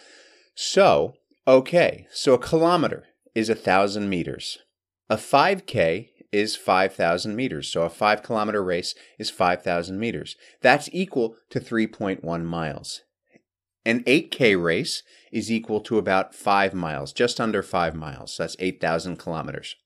So, 0.54 1.14
okay, 1.46 2.06
so 2.10 2.34
a 2.34 2.38
kilometer 2.38 3.04
is 3.34 3.48
a 3.48 3.54
thousand 3.54 4.08
meters. 4.08 4.58
A 5.10 5.16
5K 5.16 6.10
is 6.32 6.56
5,000 6.56 7.36
meters. 7.36 7.68
So 7.68 7.82
a 7.82 7.90
five 7.90 8.22
kilometer 8.22 8.64
race 8.64 8.94
is 9.18 9.30
5,000 9.30 9.98
meters. 9.98 10.36
That's 10.60 10.88
equal 10.92 11.36
to 11.50 11.60
3.1 11.60 12.44
miles. 12.44 13.02
An 13.84 14.04
8K 14.04 14.62
race 14.62 15.02
is 15.32 15.50
equal 15.50 15.80
to 15.80 15.98
about 15.98 16.34
5 16.34 16.72
miles, 16.72 17.12
just 17.12 17.40
under 17.40 17.62
5 17.62 17.94
miles. 17.94 18.34
So 18.34 18.44
that's 18.44 18.56
8,000 18.58 19.16
kilometers. 19.16 19.76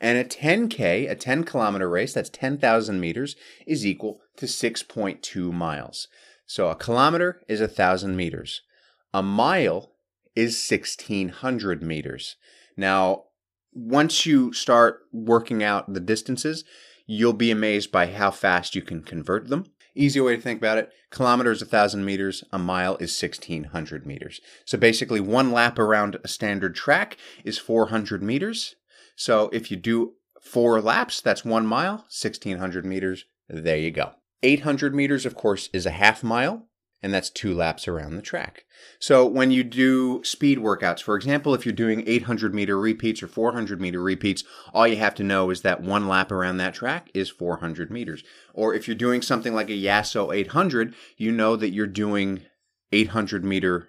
And 0.00 0.16
a 0.16 0.24
10K, 0.24 1.10
a 1.10 1.14
10 1.16 1.44
kilometer 1.44 1.88
race, 1.88 2.14
that's 2.14 2.30
10,000 2.30 3.00
meters, 3.00 3.36
is 3.66 3.84
equal 3.84 4.20
to 4.36 4.46
6.2 4.46 5.52
miles. 5.52 6.08
So 6.46 6.68
a 6.68 6.76
kilometer 6.76 7.42
is 7.48 7.60
1,000 7.60 8.16
meters. 8.16 8.62
A 9.12 9.22
mile 9.22 9.92
is 10.36 10.64
1,600 10.68 11.82
meters. 11.82 12.36
Now, 12.76 13.24
once 13.72 14.26
you 14.26 14.52
start 14.52 15.02
working 15.12 15.62
out 15.62 15.92
the 15.92 16.00
distances, 16.00 16.64
you'll 17.06 17.32
be 17.32 17.50
amazed 17.50 17.90
by 17.90 18.06
how 18.06 18.30
fast 18.30 18.74
you 18.74 18.82
can 18.82 19.02
convert 19.02 19.48
them. 19.48 19.66
Easy 19.94 20.20
way 20.20 20.36
to 20.36 20.42
think 20.42 20.60
about 20.60 20.78
it 20.78 20.92
kilometer 21.10 21.50
is 21.50 21.60
1,000 21.60 22.04
meters, 22.04 22.44
a 22.52 22.58
mile 22.58 22.96
is 22.96 23.20
1,600 23.20 24.06
meters. 24.06 24.40
So 24.64 24.78
basically, 24.78 25.20
one 25.20 25.52
lap 25.52 25.78
around 25.78 26.18
a 26.22 26.28
standard 26.28 26.74
track 26.74 27.16
is 27.44 27.58
400 27.58 28.22
meters. 28.22 28.76
So 29.16 29.50
if 29.52 29.70
you 29.70 29.76
do 29.76 30.14
four 30.40 30.80
laps, 30.80 31.20
that's 31.20 31.44
one 31.44 31.66
mile, 31.66 32.06
1,600 32.08 32.84
meters. 32.84 33.24
There 33.48 33.76
you 33.76 33.90
go. 33.90 34.12
800 34.42 34.94
meters, 34.94 35.26
of 35.26 35.34
course, 35.34 35.68
is 35.72 35.84
a 35.84 35.90
half 35.90 36.22
mile 36.22 36.69
and 37.02 37.12
that's 37.12 37.30
two 37.30 37.54
laps 37.54 37.88
around 37.88 38.16
the 38.16 38.22
track. 38.22 38.64
So 38.98 39.26
when 39.26 39.50
you 39.50 39.64
do 39.64 40.22
speed 40.24 40.58
workouts, 40.58 41.02
for 41.02 41.16
example, 41.16 41.54
if 41.54 41.64
you're 41.64 41.72
doing 41.72 42.04
800 42.06 42.54
meter 42.54 42.78
repeats 42.78 43.22
or 43.22 43.28
400 43.28 43.80
meter 43.80 44.02
repeats, 44.02 44.44
all 44.74 44.86
you 44.86 44.96
have 44.96 45.14
to 45.16 45.24
know 45.24 45.50
is 45.50 45.62
that 45.62 45.82
one 45.82 46.08
lap 46.08 46.30
around 46.30 46.58
that 46.58 46.74
track 46.74 47.10
is 47.14 47.30
400 47.30 47.90
meters. 47.90 48.22
Or 48.52 48.74
if 48.74 48.86
you're 48.86 48.94
doing 48.94 49.22
something 49.22 49.54
like 49.54 49.70
a 49.70 49.72
Yasso 49.72 50.34
800, 50.34 50.94
you 51.16 51.32
know 51.32 51.56
that 51.56 51.70
you're 51.70 51.86
doing 51.86 52.42
800 52.92 53.44
meter 53.44 53.88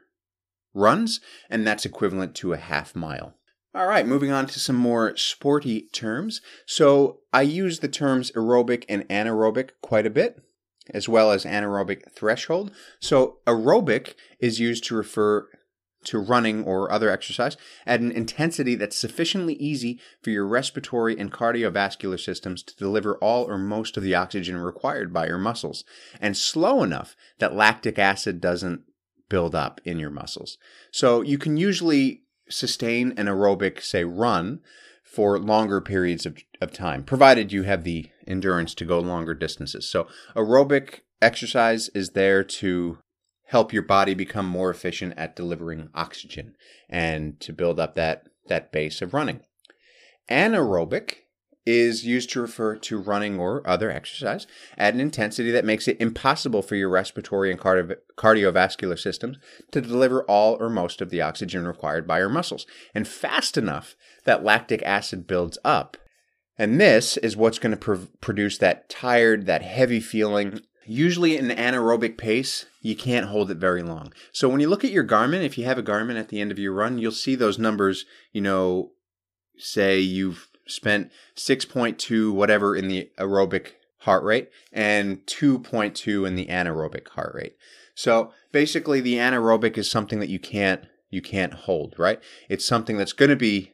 runs, 0.74 1.20
and 1.50 1.68
that's 1.68 1.86
equivalent 1.86 2.36
to 2.36 2.54
a 2.54 2.58
half 2.58 2.96
mile. 2.96 3.36
All 3.74 3.88
right, 3.88 4.06
moving 4.06 4.32
on 4.32 4.48
to 4.48 4.60
some 4.60 4.76
more 4.76 5.16
sporty 5.16 5.88
terms. 5.94 6.42
So 6.66 7.20
I 7.32 7.44
use 7.44 7.80
the 7.80 7.88
terms 7.88 8.32
aerobic 8.32 8.84
and 8.90 9.08
anaerobic 9.08 9.70
quite 9.82 10.06
a 10.06 10.10
bit, 10.10 10.42
as 10.94 11.10
well 11.10 11.32
as 11.32 11.46
anaerobic 11.46 12.12
threshold. 12.12 12.72
So 13.00 13.38
aerobic 13.48 14.16
is 14.40 14.60
used 14.60 14.84
to 14.86 14.96
refer 14.96 15.48
to 16.04 16.18
running 16.18 16.64
or 16.64 16.92
other 16.92 17.10
exercise 17.10 17.58
at 17.86 18.00
an 18.00 18.12
intensity 18.12 18.76
that's 18.76 18.98
sufficiently 18.98 19.54
easy 19.54 20.00
for 20.22 20.32
your 20.32 20.48
respiratory 20.48 21.18
and 21.18 21.32
cardiovascular 21.32 22.20
systems 22.20 22.64
to 22.64 22.76
deliver 22.76 23.18
all 23.18 23.46
or 23.46 23.58
most 23.58 23.98
of 23.98 24.04
the 24.04 24.16
oxygen 24.16 24.58
required 24.58 25.14
by 25.14 25.28
your 25.28 25.38
muscles, 25.38 25.84
and 26.20 26.36
slow 26.36 26.82
enough 26.82 27.16
that 27.38 27.56
lactic 27.56 28.00
acid 28.00 28.42
doesn't 28.42 28.82
build 29.30 29.54
up 29.54 29.80
in 29.86 30.00
your 30.00 30.10
muscles. 30.10 30.58
So 30.92 31.22
you 31.22 31.38
can 31.38 31.56
usually 31.56 32.24
sustain 32.50 33.14
an 33.16 33.28
aerobic, 33.28 33.82
say, 33.82 34.04
run 34.04 34.60
for 35.12 35.38
longer 35.38 35.82
periods 35.82 36.26
of, 36.26 36.38
of 36.62 36.72
time, 36.72 37.04
provided 37.04 37.52
you 37.52 37.64
have 37.64 37.84
the 37.84 38.10
endurance 38.26 38.74
to 38.74 38.86
go 38.86 39.00
longer 39.00 39.34
distances. 39.34 39.90
So 39.90 40.08
aerobic 40.36 41.02
exercise 41.22 41.90
is 41.90 42.12
there 42.12 42.44
to 42.44 42.98
help 43.48 43.74
your 43.74 43.84
body 43.84 44.14
become 44.14 44.46
more 44.46 44.70
efficient 44.70 45.14
at 45.18 45.36
delivering 45.36 45.90
oxygen 45.94 46.56
and 46.90 47.38
to 47.42 47.52
build 47.52 47.78
up 47.78 47.96
that, 47.96 48.24
that 48.48 48.72
base 48.72 49.02
of 49.02 49.14
running. 49.14 49.42
Anaerobic 50.30 51.16
is 51.66 52.06
used 52.06 52.32
to 52.32 52.42
refer 52.42 52.76
to 52.76 52.98
running 52.98 53.38
or 53.40 53.68
other 53.70 53.92
exercise 53.92 54.48
at 54.78 54.94
an 54.94 55.00
intensity 55.00 55.52
that 55.52 55.66
makes 55.66 55.88
it 55.88 56.00
impossible 56.00 56.62
for 56.62 56.76
your 56.76 56.90
respiratory 56.90 57.52
and 57.52 57.60
cardio- 57.60 57.98
cardiovascular 58.18 58.98
systems 58.98 59.38
to 59.72 59.82
deliver 59.82 60.24
all 60.24 60.58
or 60.60 60.70
most 60.70 61.02
of 61.02 61.10
the 61.12 61.22
oxygen 61.22 61.68
required 61.68 62.08
by 62.08 62.18
your 62.18 62.30
muscles, 62.30 62.66
and 62.96 63.08
fast 63.08 63.58
enough 63.58 63.96
that 64.26 64.44
lactic 64.44 64.82
acid 64.84 65.28
builds 65.28 65.58
up. 65.64 65.98
And 66.58 66.80
this 66.80 67.18
is 67.18 67.36
what's 67.36 67.60
going 67.60 67.72
to 67.72 67.78
pr- 67.78 67.96
produce 68.20 68.58
that 68.60 68.90
tired, 68.90 69.46
that 69.46 69.64
heavy 69.64 70.00
feeling 70.00 70.62
Usually, 70.86 71.38
an 71.38 71.50
anaerobic 71.50 72.18
pace, 72.18 72.66
you 72.82 72.96
can't 72.96 73.28
hold 73.28 73.52
it 73.52 73.58
very 73.58 73.84
long. 73.84 74.14
So, 74.32 74.50
when 74.50 74.60
you 74.60 74.68
look 74.68 74.84
at 74.84 74.92
your 74.92 75.06
Garmin, 75.06 75.44
if 75.44 75.58
you 75.58 75.66
have 75.66 75.78
a 75.78 75.84
Garmin 75.84 76.20
at 76.20 76.30
the 76.30 76.42
end 76.42 76.52
of 76.52 76.58
your 76.58 76.74
run, 76.74 76.98
you'll 76.98 77.12
see 77.12 77.36
those 77.36 77.60
numbers. 77.60 78.06
You 78.34 78.42
know, 78.42 78.92
say 79.58 80.00
you've 80.00 80.50
spent 80.66 81.12
6.2 81.36 82.34
whatever 82.34 82.76
in 82.76 82.88
the 82.88 83.12
aerobic 83.20 83.74
heart 84.00 84.24
rate 84.24 84.50
and 84.72 85.26
2.2 85.28 86.28
in 86.28 86.36
the 86.36 86.48
anaerobic 86.48 87.10
heart 87.10 87.36
rate. 87.36 87.56
So, 87.94 88.34
basically, 88.52 89.02
the 89.02 89.18
anaerobic 89.18 89.78
is 89.78 89.90
something 89.90 90.20
that 90.20 90.30
you 90.30 90.40
can't 90.40 90.86
you 91.12 91.22
can't 91.22 91.54
hold, 91.54 91.94
right? 92.00 92.20
It's 92.50 92.66
something 92.66 92.98
that's 92.98 93.14
going 93.14 93.30
to 93.30 93.36
be 93.36 93.74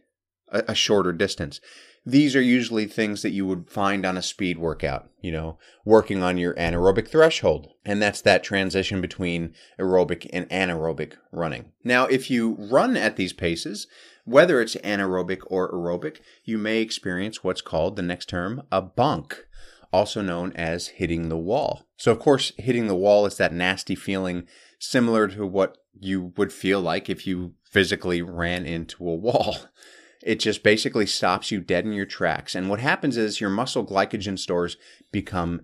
a, 0.52 0.64
a 0.70 0.76
shorter 0.76 1.12
distance 1.14 1.60
these 2.08 2.38
are 2.38 2.42
usually 2.42 2.86
things 2.86 3.22
that 3.22 3.32
you 3.32 3.46
would 3.46 3.70
find 3.70 4.06
on 4.06 4.16
a 4.16 4.22
speed 4.22 4.58
workout, 4.58 5.10
you 5.20 5.30
know, 5.30 5.58
working 5.84 6.24
on 6.24 6.38
your 6.38 6.54
anaerobic 6.54 7.10
threshold. 7.10 7.74
And 7.84 8.02
that's 8.02 8.22
that 8.22 8.46
transition 8.46 9.02
between 9.02 9.54
aerobic 9.78 10.26
and 10.32 10.48
anaerobic 10.48 11.16
running. 11.34 11.74
Now, 11.84 12.06
if 12.06 12.32
you 12.32 12.56
run 12.58 12.96
at 12.96 13.18
these 13.18 13.34
paces, 13.34 13.88
whether 14.24 14.62
it's 14.62 14.78
anaerobic 14.78 15.40
or 15.48 15.70
aerobic, 15.70 16.20
you 16.46 16.58
may 16.58 16.80
experience 16.80 17.44
what's 17.44 17.62
called 17.62 17.98
the 17.98 18.02
next 18.02 18.30
term 18.30 18.64
a 18.72 18.82
bonk, 18.82 19.40
also 19.92 20.22
known 20.22 20.54
as 20.54 20.88
hitting 20.88 21.28
the 21.28 21.38
wall. 21.38 21.88
So, 21.98 22.14
of 22.14 22.20
course, 22.20 22.54
hitting 22.58 22.88
the 22.88 22.96
wall 22.96 23.26
is 23.26 23.36
that 23.36 23.52
nasty 23.52 23.96
feeling 23.96 24.48
similar 24.80 25.28
to 25.28 25.46
what 25.46 25.78
you 26.00 26.32
would 26.38 26.54
feel 26.54 26.80
like 26.80 27.10
if 27.10 27.28
you 27.28 27.56
physically 27.66 28.22
ran 28.22 28.66
into 28.66 29.06
a 29.10 29.16
wall. 29.16 29.58
It 30.28 30.42
just 30.42 30.62
basically 30.62 31.06
stops 31.06 31.52
you 31.52 31.62
dead 31.62 31.86
in 31.86 31.94
your 31.94 32.06
tracks. 32.06 32.54
And 32.54 32.70
what 32.70 32.82
happens 32.82 33.16
is 33.16 33.40
your 33.40 33.50
muscle 33.50 33.86
glycogen 33.86 34.38
stores 34.38 34.76
become 35.10 35.62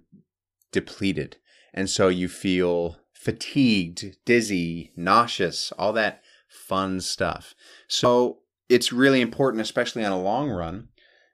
depleted. 0.72 1.36
And 1.74 1.90
so 1.90 2.08
you 2.08 2.30
feel 2.30 2.96
fatigued, 3.12 4.16
dizzy, 4.24 4.94
nauseous, 4.96 5.74
all 5.78 5.92
that 5.94 6.22
fun 6.48 7.02
stuff. 7.02 7.54
So 7.90 8.40
it's 8.70 8.94
really 8.94 9.20
important, 9.20 9.60
especially 9.60 10.06
on 10.06 10.14
a 10.14 10.22
long 10.22 10.50
run, 10.50 10.88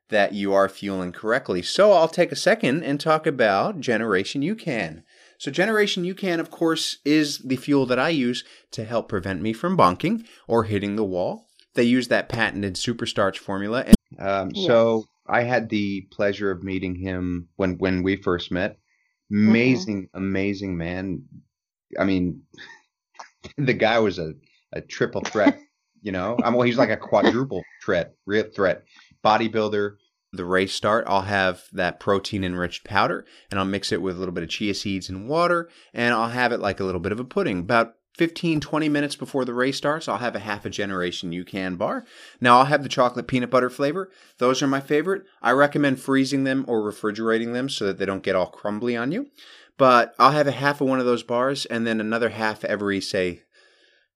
that 0.09 0.33
you 0.33 0.51
are 0.55 0.67
fueling 0.67 1.11
correctly. 1.11 1.61
So 1.61 1.91
I'll 1.91 2.07
take 2.07 2.31
a 2.31 2.35
second 2.35 2.81
and 2.81 2.99
talk 2.99 3.27
about 3.27 3.79
Generation 3.79 4.41
UCAN. 4.41 5.03
So 5.37 5.51
Generation 5.51 6.03
UCAN, 6.03 6.39
of 6.39 6.49
course, 6.49 6.97
is 7.05 7.37
the 7.37 7.57
fuel 7.57 7.85
that 7.85 7.99
I 7.99 8.09
use 8.09 8.43
to 8.71 8.85
help 8.85 9.07
prevent 9.07 9.43
me 9.43 9.53
from 9.53 9.77
bonking 9.77 10.25
or 10.47 10.63
hitting 10.63 10.95
the 10.95 11.05
wall 11.05 11.45
they 11.75 11.83
use 11.83 12.07
that 12.07 12.29
patented 12.29 12.75
superstarch 12.75 13.37
formula. 13.37 13.85
And, 13.85 13.95
um, 14.19 14.51
yes. 14.53 14.67
So 14.67 15.05
I 15.27 15.43
had 15.43 15.69
the 15.69 16.01
pleasure 16.11 16.51
of 16.51 16.63
meeting 16.63 16.95
him 16.95 17.49
when 17.55 17.77
when 17.77 18.03
we 18.03 18.15
first 18.15 18.51
met. 18.51 18.77
Amazing, 19.31 20.07
mm-hmm. 20.07 20.17
amazing 20.17 20.77
man. 20.77 21.23
I 21.99 22.03
mean, 22.03 22.41
the 23.57 23.73
guy 23.73 23.99
was 23.99 24.17
a, 24.17 24.33
a 24.73 24.81
triple 24.81 25.21
threat. 25.21 25.59
you 26.01 26.11
know, 26.11 26.37
I'm 26.43 26.53
well, 26.53 26.65
he's 26.65 26.77
like 26.77 26.89
a 26.89 26.97
quadruple 26.97 27.63
threat, 27.85 28.15
real 28.25 28.45
threat. 28.55 28.83
Bodybuilder. 29.23 29.95
The 30.31 30.45
race 30.45 30.73
start, 30.73 31.05
I'll 31.07 31.23
have 31.23 31.63
that 31.73 31.99
protein 31.99 32.43
enriched 32.43 32.83
powder 32.83 33.25
and 33.49 33.59
I'll 33.59 33.65
mix 33.65 33.91
it 33.91 33.99
with 33.99 34.15
a 34.15 34.19
little 34.19 34.31
bit 34.31 34.43
of 34.43 34.49
chia 34.51 34.75
seeds 34.75 35.09
and 35.09 35.27
water 35.27 35.71
and 35.91 36.13
I'll 36.13 36.29
have 36.29 36.51
it 36.51 36.59
like 36.59 36.79
a 36.79 36.83
little 36.83 37.01
bit 37.01 37.11
of 37.11 37.19
a 37.19 37.23
pudding. 37.23 37.61
About 37.61 37.95
15, 38.19 38.59
20 38.59 38.89
minutes 38.89 39.15
before 39.15 39.45
the 39.45 39.53
race 39.53 39.77
starts, 39.77 40.09
I'll 40.09 40.17
have 40.17 40.35
a 40.35 40.39
half 40.39 40.65
a 40.65 40.69
generation 40.69 41.31
UCAN 41.31 41.77
bar. 41.77 42.03
Now 42.41 42.57
I'll 42.57 42.65
have 42.65 42.83
the 42.83 42.89
chocolate 42.89 43.29
peanut 43.29 43.49
butter 43.49 43.69
flavor. 43.69 44.11
Those 44.39 44.61
are 44.61 44.67
my 44.67 44.81
favorite. 44.81 45.23
I 45.41 45.51
recommend 45.51 46.01
freezing 46.01 46.43
them 46.43 46.65
or 46.67 46.83
refrigerating 46.83 47.53
them 47.53 47.69
so 47.69 47.85
that 47.85 47.97
they 47.97 48.05
don't 48.05 48.21
get 48.21 48.35
all 48.35 48.47
crumbly 48.47 48.97
on 48.97 49.13
you. 49.13 49.27
But 49.77 50.15
I'll 50.19 50.33
have 50.33 50.47
a 50.47 50.51
half 50.51 50.81
of 50.81 50.89
one 50.89 50.99
of 50.99 51.05
those 51.05 51.23
bars 51.23 51.65
and 51.67 51.87
then 51.87 52.01
another 52.01 52.27
half 52.27 52.65
every, 52.65 52.99
say, 52.99 53.43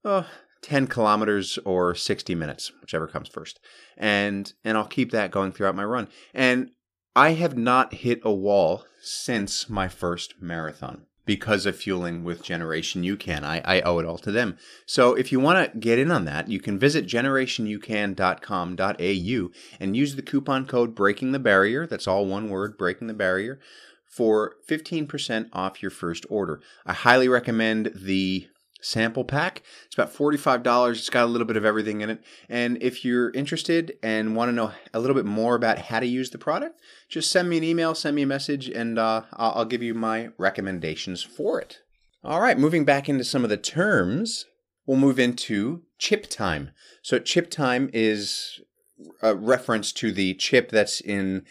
oh, 0.04 0.28
10 0.64 0.88
kilometers 0.88 1.58
or 1.64 1.96
60 1.96 2.36
minutes, 2.36 2.74
whichever 2.82 3.08
comes 3.08 3.30
first. 3.30 3.62
And 3.96 4.52
and 4.66 4.78
I'll 4.78 4.84
keep 4.84 5.12
that 5.12 5.32
going 5.32 5.54
throughout 5.54 5.78
my 5.78 5.86
run. 5.86 6.10
And 6.34 6.72
I 7.16 7.32
have 7.36 7.56
not 7.56 7.94
hit 7.94 8.20
a 8.24 8.34
wall 8.34 8.84
since 9.02 9.70
my 9.70 9.88
first 9.88 10.42
marathon 10.42 11.06
because 11.26 11.66
of 11.66 11.76
fueling 11.76 12.24
with 12.24 12.44
Generation 12.44 13.04
UCAN. 13.04 13.44
I, 13.44 13.62
I 13.64 13.82
owe 13.82 14.00
it 14.00 14.06
all 14.06 14.18
to 14.20 14.32
them. 14.32 14.58
So 14.86 15.14
if 15.14 15.32
you 15.32 15.40
want 15.40 15.74
to 15.74 15.80
get 15.80 16.00
in 16.00 16.12
on 16.12 16.26
that, 16.26 16.50
you 16.50 16.60
can 16.60 16.78
visit 16.78 17.08
generationucan.com.au 17.08 19.50
and 19.80 19.98
use 19.98 20.16
the 20.16 20.22
coupon 20.22 20.66
code 20.66 20.96
Breaking 20.96 21.32
the 21.32 21.40
Barrier. 21.40 21.88
That's 21.88 22.08
all 22.08 22.26
one 22.26 22.50
word, 22.50 22.78
Breaking 22.78 23.08
the 23.08 23.14
Barrier, 23.14 23.62
for 24.06 24.56
15% 24.68 25.48
off 25.54 25.82
your 25.82 25.92
first 25.92 26.26
order. 26.30 26.60
I 26.86 26.92
highly 26.94 27.30
recommend 27.30 27.94
the 27.96 28.50
sample 28.84 29.24
pack. 29.24 29.64
It's 29.86 29.96
about 29.96 30.14
$45. 30.14 30.92
It's 30.92 31.10
got 31.10 31.24
a 31.24 31.28
little 31.28 31.48
bit 31.48 31.58
of 31.58 31.66
everything 31.66 32.02
in 32.02 32.10
it. 32.10 32.24
And 32.50 32.82
if 32.82 33.04
you're 33.04 33.32
interested 33.32 33.98
and 34.04 34.36
want 34.36 34.50
to 34.50 34.54
know 34.54 34.72
a 34.94 35.00
little 35.00 35.16
bit 35.16 35.26
more 35.26 35.56
about 35.56 35.80
how 35.80 36.00
to 36.00 36.06
use 36.06 36.30
the 36.30 36.38
product, 36.38 36.80
just 37.10 37.32
send 37.32 37.50
me 37.50 37.58
an 37.58 37.64
email, 37.64 37.96
send 37.96 38.16
me 38.16 38.24
a 38.24 38.28
message, 38.28 38.70
and 38.70 39.00
uh, 39.00 39.24
I'll 39.34 39.66
give 39.66 39.82
you 39.82 39.94
my 39.94 40.30
recommendations 40.38 41.24
for 41.24 41.60
it. 41.60 41.80
All 42.24 42.42
right, 42.42 42.58
moving 42.58 42.86
back 42.86 43.10
into 43.10 43.24
some 43.24 43.44
of 43.44 43.50
the 43.50 43.58
terms, 43.58 44.46
we'll 44.86 44.98
move 44.98 45.20
into 45.20 45.84
chip 45.98 46.30
time. 46.30 46.72
So, 47.02 47.20
chip 47.20 47.50
time 47.50 47.90
is 47.94 48.62
a 49.22 49.36
reference 49.36 49.92
to 49.94 50.12
the 50.12 50.34
chip 50.36 50.70
that's 50.70 51.02
in 51.02 51.46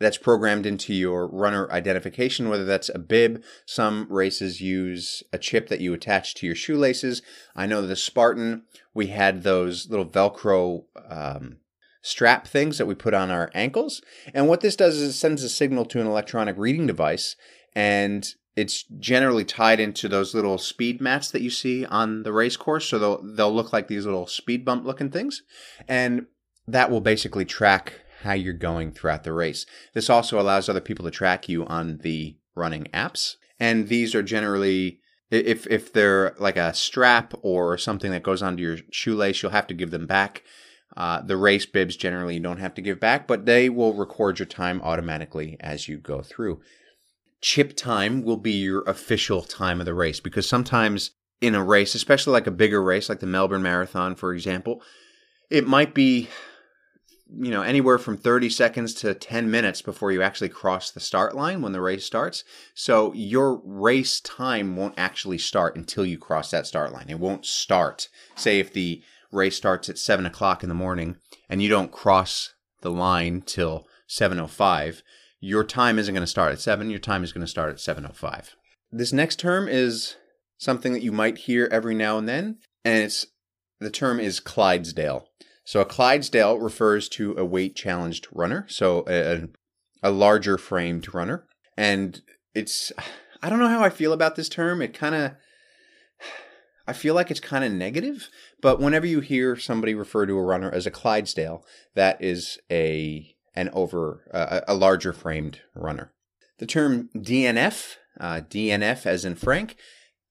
that's 0.00 0.18
programmed 0.18 0.66
into 0.66 0.92
your 0.92 1.26
runner 1.26 1.70
identification, 1.70 2.48
whether 2.48 2.64
that's 2.64 2.88
a 2.88 2.98
bib. 2.98 3.42
Some 3.66 4.06
races 4.10 4.60
use 4.60 5.22
a 5.32 5.38
chip 5.38 5.68
that 5.68 5.80
you 5.80 5.94
attach 5.94 6.34
to 6.36 6.46
your 6.46 6.54
shoelaces. 6.54 7.22
I 7.54 7.66
know 7.66 7.82
the 7.86 7.96
Spartan, 7.96 8.64
we 8.92 9.08
had 9.08 9.42
those 9.42 9.88
little 9.88 10.06
Velcro 10.06 10.84
um, 11.08 11.58
strap 12.02 12.46
things 12.46 12.78
that 12.78 12.86
we 12.86 12.94
put 12.94 13.14
on 13.14 13.30
our 13.30 13.50
ankles. 13.54 14.02
And 14.34 14.48
what 14.48 14.60
this 14.60 14.76
does 14.76 14.96
is 14.96 15.10
it 15.10 15.12
sends 15.12 15.42
a 15.42 15.48
signal 15.48 15.84
to 15.86 16.00
an 16.00 16.06
electronic 16.06 16.56
reading 16.58 16.86
device, 16.86 17.36
and 17.74 18.26
it's 18.56 18.84
generally 18.98 19.44
tied 19.44 19.80
into 19.80 20.08
those 20.08 20.34
little 20.34 20.58
speed 20.58 21.00
mats 21.00 21.30
that 21.30 21.42
you 21.42 21.50
see 21.50 21.84
on 21.86 22.22
the 22.22 22.32
race 22.32 22.56
course. 22.56 22.88
So 22.88 22.98
they'll, 22.98 23.22
they'll 23.22 23.54
look 23.54 23.72
like 23.72 23.88
these 23.88 24.04
little 24.04 24.26
speed 24.26 24.64
bump 24.64 24.84
looking 24.84 25.10
things. 25.10 25.42
And 25.88 26.26
that 26.68 26.90
will 26.90 27.00
basically 27.00 27.44
track 27.44 28.03
how 28.24 28.32
you're 28.32 28.52
going 28.52 28.92
throughout 28.92 29.24
the 29.24 29.32
race. 29.32 29.66
This 29.92 30.10
also 30.10 30.40
allows 30.40 30.68
other 30.68 30.80
people 30.80 31.04
to 31.04 31.10
track 31.10 31.48
you 31.48 31.64
on 31.66 31.98
the 31.98 32.36
running 32.54 32.84
apps. 32.92 33.36
And 33.58 33.88
these 33.88 34.14
are 34.14 34.22
generally 34.22 35.00
if 35.30 35.66
if 35.68 35.92
they're 35.92 36.34
like 36.38 36.56
a 36.56 36.74
strap 36.74 37.34
or 37.42 37.78
something 37.78 38.10
that 38.10 38.22
goes 38.22 38.42
onto 38.42 38.62
your 38.62 38.78
shoelace, 38.90 39.42
you'll 39.42 39.52
have 39.52 39.66
to 39.68 39.74
give 39.74 39.90
them 39.90 40.06
back. 40.06 40.42
Uh, 40.96 41.20
the 41.22 41.36
race 41.36 41.66
bibs 41.66 41.96
generally 41.96 42.34
you 42.34 42.40
don't 42.40 42.60
have 42.60 42.74
to 42.74 42.82
give 42.82 43.00
back, 43.00 43.26
but 43.26 43.46
they 43.46 43.68
will 43.68 43.94
record 43.94 44.38
your 44.38 44.46
time 44.46 44.80
automatically 44.82 45.56
as 45.60 45.88
you 45.88 45.96
go 45.96 46.22
through. 46.22 46.60
Chip 47.40 47.76
time 47.76 48.22
will 48.22 48.36
be 48.36 48.52
your 48.52 48.82
official 48.82 49.42
time 49.42 49.80
of 49.80 49.86
the 49.86 49.94
race 49.94 50.20
because 50.20 50.48
sometimes 50.48 51.10
in 51.40 51.54
a 51.54 51.64
race, 51.64 51.94
especially 51.94 52.32
like 52.32 52.46
a 52.46 52.52
bigger 52.52 52.82
race 52.82 53.08
like 53.08 53.20
the 53.20 53.26
Melbourne 53.26 53.62
Marathon, 53.62 54.14
for 54.14 54.32
example, 54.32 54.80
it 55.50 55.66
might 55.66 55.94
be 55.94 56.28
you 57.30 57.50
know 57.50 57.62
anywhere 57.62 57.98
from 57.98 58.16
30 58.16 58.50
seconds 58.50 58.94
to 58.94 59.14
10 59.14 59.50
minutes 59.50 59.82
before 59.82 60.12
you 60.12 60.22
actually 60.22 60.48
cross 60.48 60.90
the 60.90 61.00
start 61.00 61.34
line 61.34 61.62
when 61.62 61.72
the 61.72 61.80
race 61.80 62.04
starts. 62.04 62.44
So 62.74 63.12
your 63.14 63.60
race 63.64 64.20
time 64.20 64.76
won't 64.76 64.98
actually 64.98 65.38
start 65.38 65.76
until 65.76 66.04
you 66.04 66.18
cross 66.18 66.50
that 66.50 66.66
start 66.66 66.92
line. 66.92 67.06
It 67.08 67.18
won't 67.18 67.46
start 67.46 68.08
say 68.36 68.58
if 68.58 68.72
the 68.72 69.02
race 69.34 69.56
starts 69.56 69.88
at 69.88 69.98
7 69.98 70.24
o'clock 70.24 70.62
in 70.62 70.68
the 70.68 70.74
morning 70.74 71.16
and 71.48 71.60
you 71.60 71.68
don't 71.68 71.92
cross 71.92 72.54
the 72.82 72.90
line 72.90 73.42
till 73.44 73.86
7.05 74.08 75.02
your 75.40 75.64
time 75.64 75.98
isn't 75.98 76.14
going 76.14 76.22
to 76.22 76.26
start 76.26 76.52
at 76.52 76.60
7 76.60 76.88
your 76.88 76.98
time 77.00 77.24
is 77.24 77.32
going 77.32 77.44
to 77.44 77.50
start 77.50 77.70
at 77.70 77.76
7.05 77.76 78.50
this 78.92 79.12
next 79.12 79.40
term 79.40 79.66
is 79.68 80.16
something 80.56 80.92
that 80.92 81.02
you 81.02 81.10
might 81.10 81.38
hear 81.38 81.68
every 81.72 81.94
now 81.94 82.16
and 82.16 82.28
then 82.28 82.58
and 82.84 83.02
it's 83.02 83.26
the 83.80 83.90
term 83.90 84.20
is 84.20 84.38
clydesdale 84.38 85.28
so 85.64 85.80
a 85.80 85.86
Clydesdale 85.86 86.58
refers 86.58 87.08
to 87.10 87.34
a 87.36 87.44
weight 87.44 87.74
challenged 87.74 88.28
runner, 88.32 88.66
so 88.68 89.04
a, 89.08 89.48
a 90.02 90.10
larger 90.10 90.58
framed 90.58 91.12
runner. 91.14 91.46
And 91.76 92.20
it's, 92.54 92.92
I 93.42 93.48
don't 93.48 93.58
know 93.58 93.68
how 93.68 93.82
I 93.82 93.90
feel 93.90 94.12
about 94.12 94.36
this 94.36 94.48
term. 94.48 94.82
It 94.82 94.94
kind 94.94 95.14
of, 95.14 95.32
I 96.86 96.92
feel 96.92 97.14
like 97.14 97.30
it's 97.30 97.40
kind 97.40 97.64
of 97.64 97.72
negative, 97.72 98.28
but 98.60 98.78
whenever 98.78 99.06
you 99.06 99.20
hear 99.20 99.56
somebody 99.56 99.94
refer 99.94 100.26
to 100.26 100.38
a 100.38 100.42
runner 100.42 100.70
as 100.70 100.86
a 100.86 100.90
Clydesdale, 100.90 101.64
that 101.94 102.22
is 102.22 102.58
a 102.70 103.34
an 103.56 103.70
over 103.72 104.28
uh, 104.32 104.60
a 104.66 104.74
larger 104.74 105.12
framed 105.12 105.60
runner. 105.74 106.12
The 106.58 106.66
term 106.66 107.08
DNF, 107.16 107.96
uh, 108.20 108.40
DNF 108.48 109.06
as 109.06 109.24
in 109.24 109.34
Frank, 109.34 109.76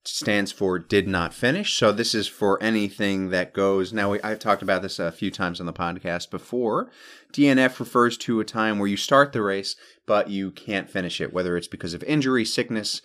stands 0.05 0.51
for 0.51 0.79
did 0.79 1.07
not 1.07 1.33
finish. 1.33 1.77
So 1.77 1.91
this 1.91 2.13
is 2.13 2.27
for 2.27 2.61
anything 2.61 3.29
that 3.29 3.53
goes. 3.53 3.93
Now, 3.93 4.13
I've 4.23 4.39
talked 4.39 4.61
about 4.61 4.81
this 4.81 4.99
a 4.99 5.11
few 5.11 5.31
times 5.31 5.59
on 5.59 5.65
the 5.65 5.73
podcast 5.73 6.29
before. 6.29 6.91
DNF 7.31 7.79
refers 7.79 8.17
to 8.19 8.39
a 8.39 8.45
time 8.45 8.79
where 8.79 8.89
you 8.89 8.97
start 8.97 9.31
the 9.31 9.41
race, 9.41 9.75
but 10.05 10.29
you 10.29 10.51
can't 10.51 10.89
finish 10.89 11.21
it, 11.21 11.33
whether 11.33 11.55
it's 11.55 11.67
because 11.67 11.93
of 11.93 12.03
injury, 12.03 12.43
sickness, 12.43 13.01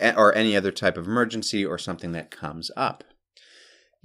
eh, 0.00 0.14
or 0.16 0.34
any 0.34 0.56
other 0.56 0.72
type 0.72 0.96
of 0.96 1.06
emergency 1.06 1.64
or 1.64 1.78
something 1.78 2.12
that 2.12 2.30
comes 2.30 2.70
up. 2.76 3.04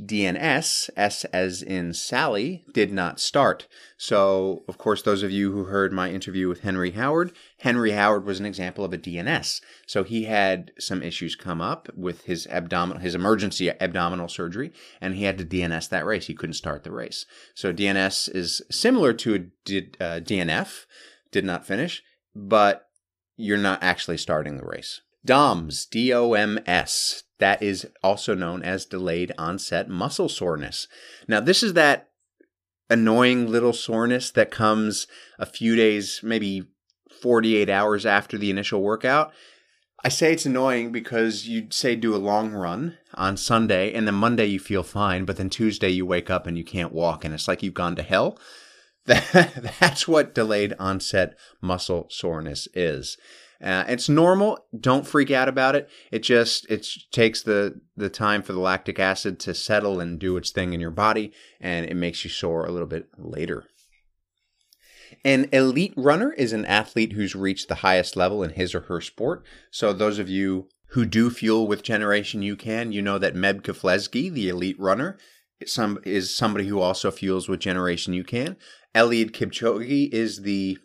DNS, 0.06 0.90
S 0.96 1.26
as 1.26 1.62
in 1.62 1.94
Sally, 1.94 2.66
did 2.74 2.92
not 2.92 3.20
start. 3.20 3.68
So, 3.98 4.64
of 4.68 4.78
course, 4.78 5.02
those 5.02 5.24
of 5.24 5.32
you 5.32 5.52
who 5.52 5.66
heard 5.66 5.94
my 5.94 6.10
interview 6.10 6.48
with 6.48 6.62
Henry 6.62 6.92
Howard, 6.92 7.32
Henry 7.60 7.92
Howard 7.92 8.26
was 8.26 8.40
an 8.40 8.46
example 8.46 8.84
of 8.84 8.94
a 8.94 8.98
DNS. 8.98 9.62
So 9.86 10.04
he 10.04 10.24
had 10.24 10.72
some 10.80 11.02
issues 11.02 11.36
come 11.36 11.62
up 11.62 11.90
with 11.96 12.26
his 12.26 12.48
abdominal, 12.48 13.02
his 13.02 13.16
emergency 13.16 13.70
abdominal 13.70 14.28
surgery, 14.28 14.74
and 15.00 15.16
he 15.16 15.24
had 15.24 15.38
to 15.38 15.46
DNS 15.46 15.88
that 15.90 16.06
race. 16.06 16.28
He 16.28 16.34
couldn't 16.34 16.54
start 16.54 16.84
the 16.84 16.92
race. 16.92 17.26
So 17.54 17.74
DNS 17.74 18.36
is 18.36 18.62
similar 18.70 19.14
to 19.14 19.36
a 19.36 19.38
uh, 19.38 20.20
DNF, 20.20 20.86
did 21.32 21.46
not 21.46 21.66
finish, 21.66 22.04
but 22.36 22.88
you're 23.36 23.58
not 23.58 23.84
actually 23.84 24.18
starting 24.18 24.58
the 24.58 24.66
race. 24.66 25.02
DOMS, 25.26 25.86
D 25.86 26.14
O 26.14 26.34
M 26.34 26.60
S, 26.66 27.24
that 27.40 27.62
is 27.62 27.88
also 28.04 28.34
known 28.34 28.64
as 28.64 28.86
delayed 28.86 29.32
onset 29.38 29.90
muscle 29.90 30.30
soreness. 30.30 30.88
Now, 31.28 31.40
this 31.40 31.64
is 31.64 31.74
that 31.74 32.10
annoying 32.90 33.50
little 33.50 33.74
soreness 33.74 34.32
that 34.32 34.52
comes 34.52 35.08
a 35.40 35.46
few 35.46 35.76
days, 35.76 36.20
maybe 36.24 36.64
48 37.22 37.70
hours 37.70 38.06
after 38.06 38.38
the 38.38 38.50
initial 38.50 38.82
workout. 38.82 39.34
I 40.06 40.10
say 40.10 40.34
it's 40.34 40.46
annoying 40.46 40.92
because 40.92 41.48
you 41.48 41.68
say 41.70 41.96
do 41.96 42.14
a 42.14 42.18
long 42.18 42.52
run 42.52 42.98
on 43.14 43.38
Sunday 43.38 43.94
and 43.94 44.06
then 44.06 44.16
Monday 44.16 44.46
you 44.46 44.60
feel 44.60 44.84
fine, 44.84 45.24
but 45.24 45.38
then 45.38 45.50
Tuesday 45.50 45.90
you 45.90 46.06
wake 46.06 46.30
up 46.30 46.46
and 46.46 46.58
you 46.58 46.66
can't 46.66 46.92
walk 46.92 47.24
and 47.24 47.34
it's 47.34 47.48
like 47.48 47.64
you've 47.64 47.74
gone 47.74 47.96
to 47.96 48.04
hell. 48.04 48.38
That, 49.06 49.76
that's 49.80 50.08
what 50.08 50.36
delayed 50.36 50.74
onset 50.78 51.38
muscle 51.62 52.08
soreness 52.10 52.68
is. 52.74 53.18
Uh, 53.64 53.86
it's 53.88 54.10
normal. 54.10 54.60
Don't 54.78 55.08
freak 55.08 55.32
out 55.32 55.48
about 55.48 55.76
it. 55.76 55.90
It 56.12 56.20
just 56.20 56.70
it 56.70 56.86
takes 57.12 57.42
the 57.42 57.80
the 57.96 58.10
time 58.10 58.44
for 58.44 58.52
the 58.52 58.60
lactic 58.60 59.00
acid 59.00 59.40
to 59.42 59.54
settle 59.54 60.02
and 60.02 60.20
do 60.20 60.36
its 60.36 60.52
thing 60.52 60.74
in 60.74 60.82
your 60.82 60.92
body, 60.92 61.32
and 61.62 61.86
it 61.86 61.96
makes 61.96 62.24
you 62.26 62.30
sore 62.30 62.66
a 62.66 62.72
little 62.72 62.88
bit 62.88 63.08
later. 63.18 63.66
An 65.24 65.48
elite 65.54 65.94
runner 65.96 66.34
is 66.34 66.52
an 66.52 66.66
athlete 66.66 67.14
who's 67.14 67.36
reached 67.36 67.70
the 67.70 67.76
highest 67.76 68.18
level 68.18 68.44
in 68.44 68.52
his 68.52 68.76
or 68.76 68.82
her 68.82 69.00
sport. 69.00 69.46
So 69.72 69.94
those 69.94 70.20
of 70.20 70.28
you 70.28 70.68
who 70.88 71.06
do 71.06 71.30
fuel 71.30 71.66
with 71.66 71.84
Generation 71.84 72.42
UCAN, 72.42 72.92
you 72.92 73.02
know 73.02 73.18
that 73.18 73.36
Meb 73.36 73.62
Keflezighi, 73.62 74.32
the 74.32 74.50
elite 74.50 74.80
runner, 74.80 75.18
some 75.66 76.00
is 76.04 76.36
somebody 76.36 76.68
who 76.68 76.80
also 76.80 77.12
fuels 77.12 77.48
with 77.48 77.62
Generation 77.62 78.14
UCAN. 78.14 78.58
Eliud 78.94 79.32
Kipchoge 79.32 80.12
is 80.12 80.42
the 80.42 80.78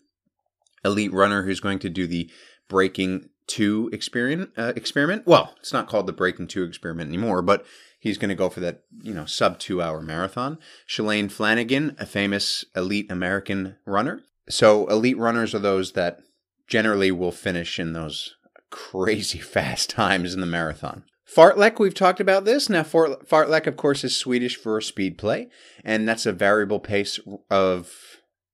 elite 0.85 1.13
runner 1.13 1.43
who's 1.43 1.61
going 1.61 1.81
to 1.81 1.91
do 1.91 2.07
the 2.07 2.31
Breaking 2.69 3.31
Two 3.47 3.89
experiment. 3.93 4.51
Uh, 4.57 4.73
experiment. 4.77 5.27
Well, 5.27 5.55
it's 5.59 5.73
not 5.73 5.89
called 5.89 6.07
the 6.07 6.13
Breaking 6.13 6.47
Two 6.47 6.65
experiment 6.65 7.09
anymore, 7.09 7.41
but 7.43 7.65
he's 7.99 8.19
going 8.19 8.29
to 8.29 8.35
go 8.35 8.49
for 8.49 8.61
that, 8.61 8.83
you 9.03 9.15
know, 9.15 9.25
sub 9.25 9.59
two 9.59 9.83
hour 9.83 10.01
marathon. 10.01 10.59
Shalane 10.89 11.31
Flanagan, 11.31 11.97
a 11.99 12.07
famous 12.07 12.65
elite 12.77 13.11
American 13.11 13.77
runner. 13.87 14.23
So 14.49 14.87
elite 14.87 15.19
runners 15.19 15.55
are 15.55 15.61
those 15.61 15.93
that 15.93 16.21
generally 16.67 17.11
will 17.11 17.33
finish 17.33 17.79
in 17.79 17.93
those 17.93 18.35
crazy 18.71 19.39
fast 19.39 19.91
times 19.91 20.35
in 20.35 20.41
the 20.41 20.47
marathon. 20.47 21.05
Fartlek, 21.29 21.79
we've 21.79 21.95
talked 21.95 22.21
about 22.21 22.47
this. 22.47 22.71
Now, 22.71 22.83
fartlek, 22.83 23.67
of 23.67 23.77
course, 23.77 24.03
is 24.03 24.17
Swedish 24.17 24.57
for 24.57 24.81
speed 24.81 25.19
play, 25.19 25.49
and 25.85 26.09
that's 26.09 26.25
a 26.25 26.33
variable 26.33 26.81
pace 26.81 27.21
of, 27.51 27.93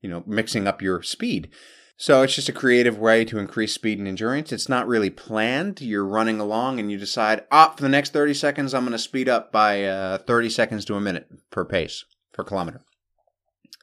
you 0.03 0.11
know, 0.11 0.25
mixing 0.27 0.67
up 0.67 0.83
your 0.83 1.01
speed. 1.01 1.51
So 1.97 2.23
it's 2.23 2.35
just 2.35 2.49
a 2.49 2.53
creative 2.53 2.99
way 2.99 3.25
to 3.27 3.39
increase 3.39 3.73
speed 3.73 3.99
and 3.99 4.09
endurance. 4.09 4.53
It's 4.53 4.69
not 4.69 4.89
really 4.89 5.11
planned. 5.11 5.81
You're 5.81 6.05
running 6.05 6.41
along 6.41 6.81
and 6.81 6.91
you 6.91 6.99
decide, 6.99 7.45
ah, 7.53 7.73
for 7.77 7.83
the 7.83 7.89
next 7.89 8.13
30 8.13 8.35
seconds, 8.35 8.75
I'm 8.75 8.83
going 8.83 8.93
to 8.93 8.99
speed 8.99 9.29
up 9.29 9.53
by 9.53 9.85
uh, 9.85 10.19
30 10.19 10.51
seconds 10.51 10.85
to 10.87 10.97
a 10.97 11.01
minute 11.01 11.29
per 11.51 11.65
pace, 11.65 12.05
per 12.33 12.43
kilometer. 12.43 12.81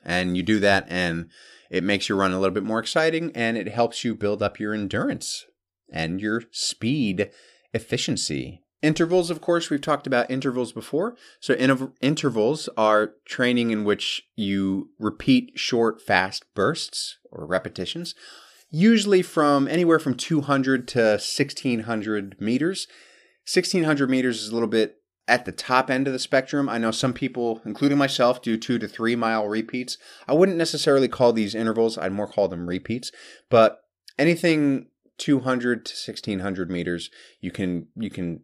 And 0.03 0.35
you 0.35 0.43
do 0.43 0.59
that, 0.59 0.87
and 0.89 1.29
it 1.69 1.83
makes 1.83 2.09
your 2.09 2.17
run 2.17 2.33
a 2.33 2.39
little 2.39 2.53
bit 2.53 2.63
more 2.63 2.79
exciting, 2.79 3.31
and 3.35 3.55
it 3.55 3.69
helps 3.69 4.03
you 4.03 4.15
build 4.15 4.41
up 4.41 4.59
your 4.59 4.73
endurance 4.73 5.45
and 5.91 6.19
your 6.19 6.43
speed 6.51 7.29
efficiency. 7.73 8.63
Intervals, 8.81 9.29
of 9.29 9.41
course, 9.41 9.69
we've 9.69 9.81
talked 9.81 10.07
about 10.07 10.31
intervals 10.31 10.71
before. 10.71 11.15
So, 11.39 11.53
in- 11.53 11.93
intervals 12.01 12.67
are 12.75 13.13
training 13.25 13.69
in 13.69 13.83
which 13.83 14.23
you 14.35 14.89
repeat 14.97 15.51
short, 15.55 16.01
fast 16.01 16.45
bursts 16.55 17.17
or 17.31 17.45
repetitions, 17.45 18.15
usually 18.71 19.21
from 19.21 19.67
anywhere 19.67 19.99
from 19.99 20.15
200 20.15 20.87
to 20.89 20.99
1600 20.99 22.41
meters. 22.41 22.87
1600 23.45 24.09
meters 24.09 24.41
is 24.41 24.49
a 24.49 24.53
little 24.53 24.67
bit 24.67 24.97
at 25.27 25.45
the 25.45 25.51
top 25.51 25.89
end 25.89 26.07
of 26.07 26.13
the 26.13 26.19
spectrum. 26.19 26.67
I 26.67 26.77
know 26.77 26.91
some 26.91 27.13
people, 27.13 27.61
including 27.65 27.97
myself, 27.97 28.41
do 28.41 28.57
two 28.57 28.79
to 28.79 28.87
three 28.87 29.15
mile 29.15 29.47
repeats. 29.47 29.97
I 30.27 30.33
wouldn't 30.33 30.57
necessarily 30.57 31.07
call 31.07 31.33
these 31.33 31.55
intervals, 31.55 31.97
I'd 31.97 32.11
more 32.11 32.27
call 32.27 32.47
them 32.47 32.67
repeats. 32.67 33.11
But 33.49 33.81
anything 34.17 34.87
200 35.19 35.85
to 35.85 35.91
1600 35.91 36.71
meters, 36.71 37.09
you 37.39 37.51
can 37.51 37.87
you 37.95 38.09
can 38.09 38.41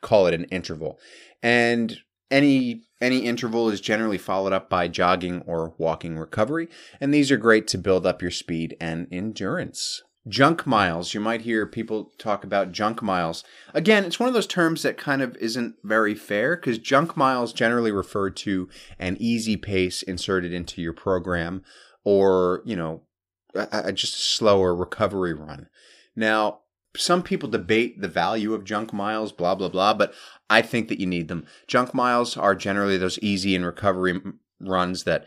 call 0.00 0.26
it 0.26 0.34
an 0.34 0.44
interval. 0.44 0.98
And 1.42 1.98
any 2.30 2.82
any 3.00 3.18
interval 3.26 3.68
is 3.68 3.80
generally 3.80 4.18
followed 4.18 4.52
up 4.52 4.70
by 4.70 4.88
jogging 4.88 5.42
or 5.42 5.74
walking 5.76 6.16
recovery, 6.18 6.68
and 7.00 7.12
these 7.12 7.30
are 7.30 7.36
great 7.36 7.66
to 7.68 7.78
build 7.78 8.06
up 8.06 8.22
your 8.22 8.30
speed 8.30 8.76
and 8.80 9.08
endurance. 9.10 10.02
Junk 10.28 10.68
miles, 10.68 11.14
you 11.14 11.20
might 11.20 11.40
hear 11.40 11.66
people 11.66 12.12
talk 12.16 12.44
about 12.44 12.70
junk 12.70 13.02
miles. 13.02 13.42
Again, 13.74 14.04
it's 14.04 14.20
one 14.20 14.28
of 14.28 14.34
those 14.34 14.46
terms 14.46 14.82
that 14.82 14.96
kind 14.96 15.20
of 15.20 15.34
isn't 15.38 15.74
very 15.82 16.14
fair 16.14 16.54
because 16.54 16.78
junk 16.78 17.16
miles 17.16 17.52
generally 17.52 17.90
refer 17.90 18.30
to 18.30 18.68
an 19.00 19.16
easy 19.18 19.56
pace 19.56 20.00
inserted 20.00 20.52
into 20.52 20.80
your 20.80 20.92
program 20.92 21.64
or, 22.04 22.62
you 22.64 22.76
know, 22.76 23.02
a, 23.56 23.66
a 23.86 23.92
just 23.92 24.14
a 24.14 24.20
slower 24.20 24.76
recovery 24.76 25.34
run. 25.34 25.66
Now, 26.14 26.60
some 26.96 27.22
people 27.22 27.48
debate 27.48 28.00
the 28.00 28.08
value 28.08 28.54
of 28.54 28.64
junk 28.64 28.92
miles, 28.92 29.32
blah, 29.32 29.54
blah, 29.54 29.68
blah, 29.68 29.94
but 29.94 30.12
I 30.50 30.62
think 30.62 30.88
that 30.88 31.00
you 31.00 31.06
need 31.06 31.28
them. 31.28 31.46
Junk 31.66 31.94
miles 31.94 32.36
are 32.36 32.54
generally 32.54 32.98
those 32.98 33.18
easy 33.20 33.56
and 33.56 33.64
recovery 33.64 34.20
runs 34.60 35.04
that, 35.04 35.24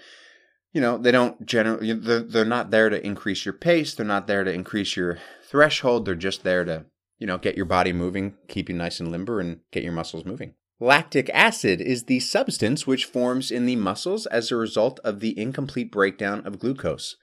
you 0.73 0.82
know, 0.82 0.97
they 0.97 1.12
don't 1.12 1.45
generally, 1.45 1.93
they're, 1.93 2.19
they're 2.19 2.45
not 2.45 2.69
there 2.69 2.89
to 2.89 3.06
increase 3.06 3.45
your 3.45 3.54
pace. 3.54 3.95
They're 3.95 4.06
not 4.06 4.28
there 4.28 4.43
to 4.43 4.51
increase 4.51 4.95
your 4.95 5.17
threshold. 5.43 6.06
They're 6.06 6.15
just 6.15 6.43
there 6.43 6.63
to, 6.65 6.86
you 7.17 7.25
know, 7.25 7.38
get 7.38 7.56
your 7.56 7.65
body 7.65 7.93
moving, 7.93 8.36
keep 8.47 8.69
you 8.69 8.75
nice 8.75 8.99
and 8.99 9.12
limber, 9.12 9.39
and 9.39 9.62
get 9.71 9.84
your 9.84 9.93
muscles 9.93 10.25
moving. 10.25 10.54
Lactic 10.80 11.30
acid 11.34 11.80
is 11.80 12.04
the 12.04 12.19
substance 12.19 12.86
which 12.86 13.06
forms 13.06 13.49
in 13.49 13.65
the 13.65 13.78
muscles 13.78 14.25
as 14.25 14.51
a 14.51 14.58
result 14.58 14.99
of 15.06 15.21
the 15.21 15.38
incomplete 15.39 15.91
breakdown 15.91 16.45
of 16.45 16.60
glucose. 16.60 17.15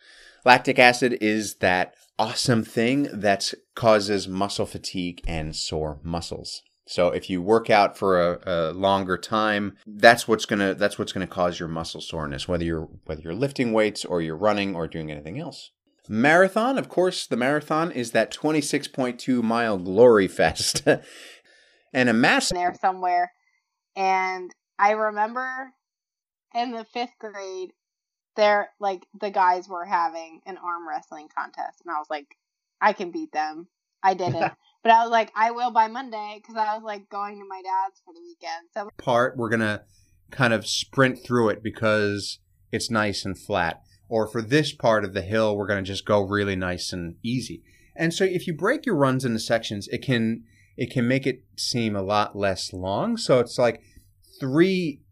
Lactic 0.44 0.78
acid 0.78 1.18
is 1.20 1.56
that 1.56 1.94
awesome 2.22 2.62
thing 2.62 3.08
that 3.12 3.52
causes 3.74 4.28
muscle 4.28 4.64
fatigue 4.64 5.20
and 5.26 5.56
sore 5.56 5.98
muscles. 6.04 6.62
So 6.86 7.08
if 7.08 7.28
you 7.28 7.42
work 7.42 7.68
out 7.68 7.98
for 7.98 8.20
a, 8.20 8.38
a 8.46 8.72
longer 8.72 9.18
time, 9.18 9.76
that's 9.84 10.28
what's 10.28 10.46
gonna 10.46 10.74
that's 10.74 11.00
what's 11.00 11.12
gonna 11.12 11.26
cause 11.26 11.58
your 11.58 11.68
muscle 11.68 12.00
soreness, 12.00 12.46
whether 12.46 12.62
you're 12.62 12.88
whether 13.06 13.22
you're 13.22 13.34
lifting 13.34 13.72
weights 13.72 14.04
or 14.04 14.22
you're 14.22 14.36
running 14.36 14.76
or 14.76 14.86
doing 14.86 15.10
anything 15.10 15.40
else. 15.40 15.72
Marathon, 16.08 16.78
of 16.78 16.88
course, 16.88 17.26
the 17.26 17.36
marathon 17.36 17.90
is 17.90 18.12
that 18.12 18.32
26.2 18.32 19.42
mile 19.42 19.78
glory 19.78 20.28
fest. 20.28 20.82
and 21.92 22.08
a 22.08 22.12
mass 22.12 22.50
there 22.50 22.74
somewhere. 22.80 23.32
And 23.96 24.52
I 24.78 24.92
remember 24.92 25.72
in 26.54 26.70
the 26.70 26.84
fifth 26.84 27.18
grade, 27.18 27.72
there 28.36 28.70
like 28.80 29.06
the 29.20 29.30
guys 29.30 29.68
were 29.68 29.84
having 29.84 30.40
an 30.46 30.58
arm 30.58 30.88
wrestling 30.88 31.28
contest, 31.36 31.82
and 31.84 31.94
I 31.94 31.98
was 31.98 32.08
like, 32.10 32.36
I 32.80 32.92
can 32.92 33.10
beat 33.10 33.32
them. 33.32 33.68
I 34.02 34.14
didn't. 34.14 34.52
But 34.82 34.90
I 34.90 35.02
was 35.04 35.12
like, 35.12 35.30
I 35.36 35.52
will 35.52 35.70
by 35.70 35.86
Monday 35.86 36.40
because 36.40 36.56
I 36.56 36.74
was 36.74 36.82
like 36.82 37.08
going 37.08 37.38
to 37.38 37.46
my 37.46 37.62
dad's 37.62 38.00
for 38.04 38.12
the 38.12 38.20
weekend. 38.20 38.68
So 38.74 38.90
part 38.98 39.36
we're 39.36 39.48
gonna 39.48 39.84
kind 40.32 40.52
of 40.52 40.66
sprint 40.66 41.20
through 41.24 41.50
it 41.50 41.62
because 41.62 42.40
it's 42.72 42.90
nice 42.90 43.24
and 43.24 43.38
flat. 43.38 43.80
Or 44.08 44.26
for 44.26 44.42
this 44.42 44.72
part 44.72 45.04
of 45.04 45.14
the 45.14 45.22
hill, 45.22 45.56
we're 45.56 45.68
gonna 45.68 45.82
just 45.82 46.04
go 46.04 46.20
really 46.20 46.56
nice 46.56 46.92
and 46.92 47.14
easy. 47.22 47.62
And 47.94 48.12
so 48.12 48.24
if 48.24 48.46
you 48.46 48.54
break 48.54 48.84
your 48.84 48.96
runs 48.96 49.24
into 49.24 49.38
sections, 49.38 49.86
it 49.88 50.02
can 50.02 50.42
it 50.76 50.90
can 50.90 51.06
make 51.06 51.26
it 51.26 51.44
seem 51.56 51.94
a 51.94 52.02
lot 52.02 52.34
less 52.34 52.72
long. 52.72 53.16
So 53.16 53.38
it's 53.38 53.58
like 53.58 53.82
three 54.40 55.02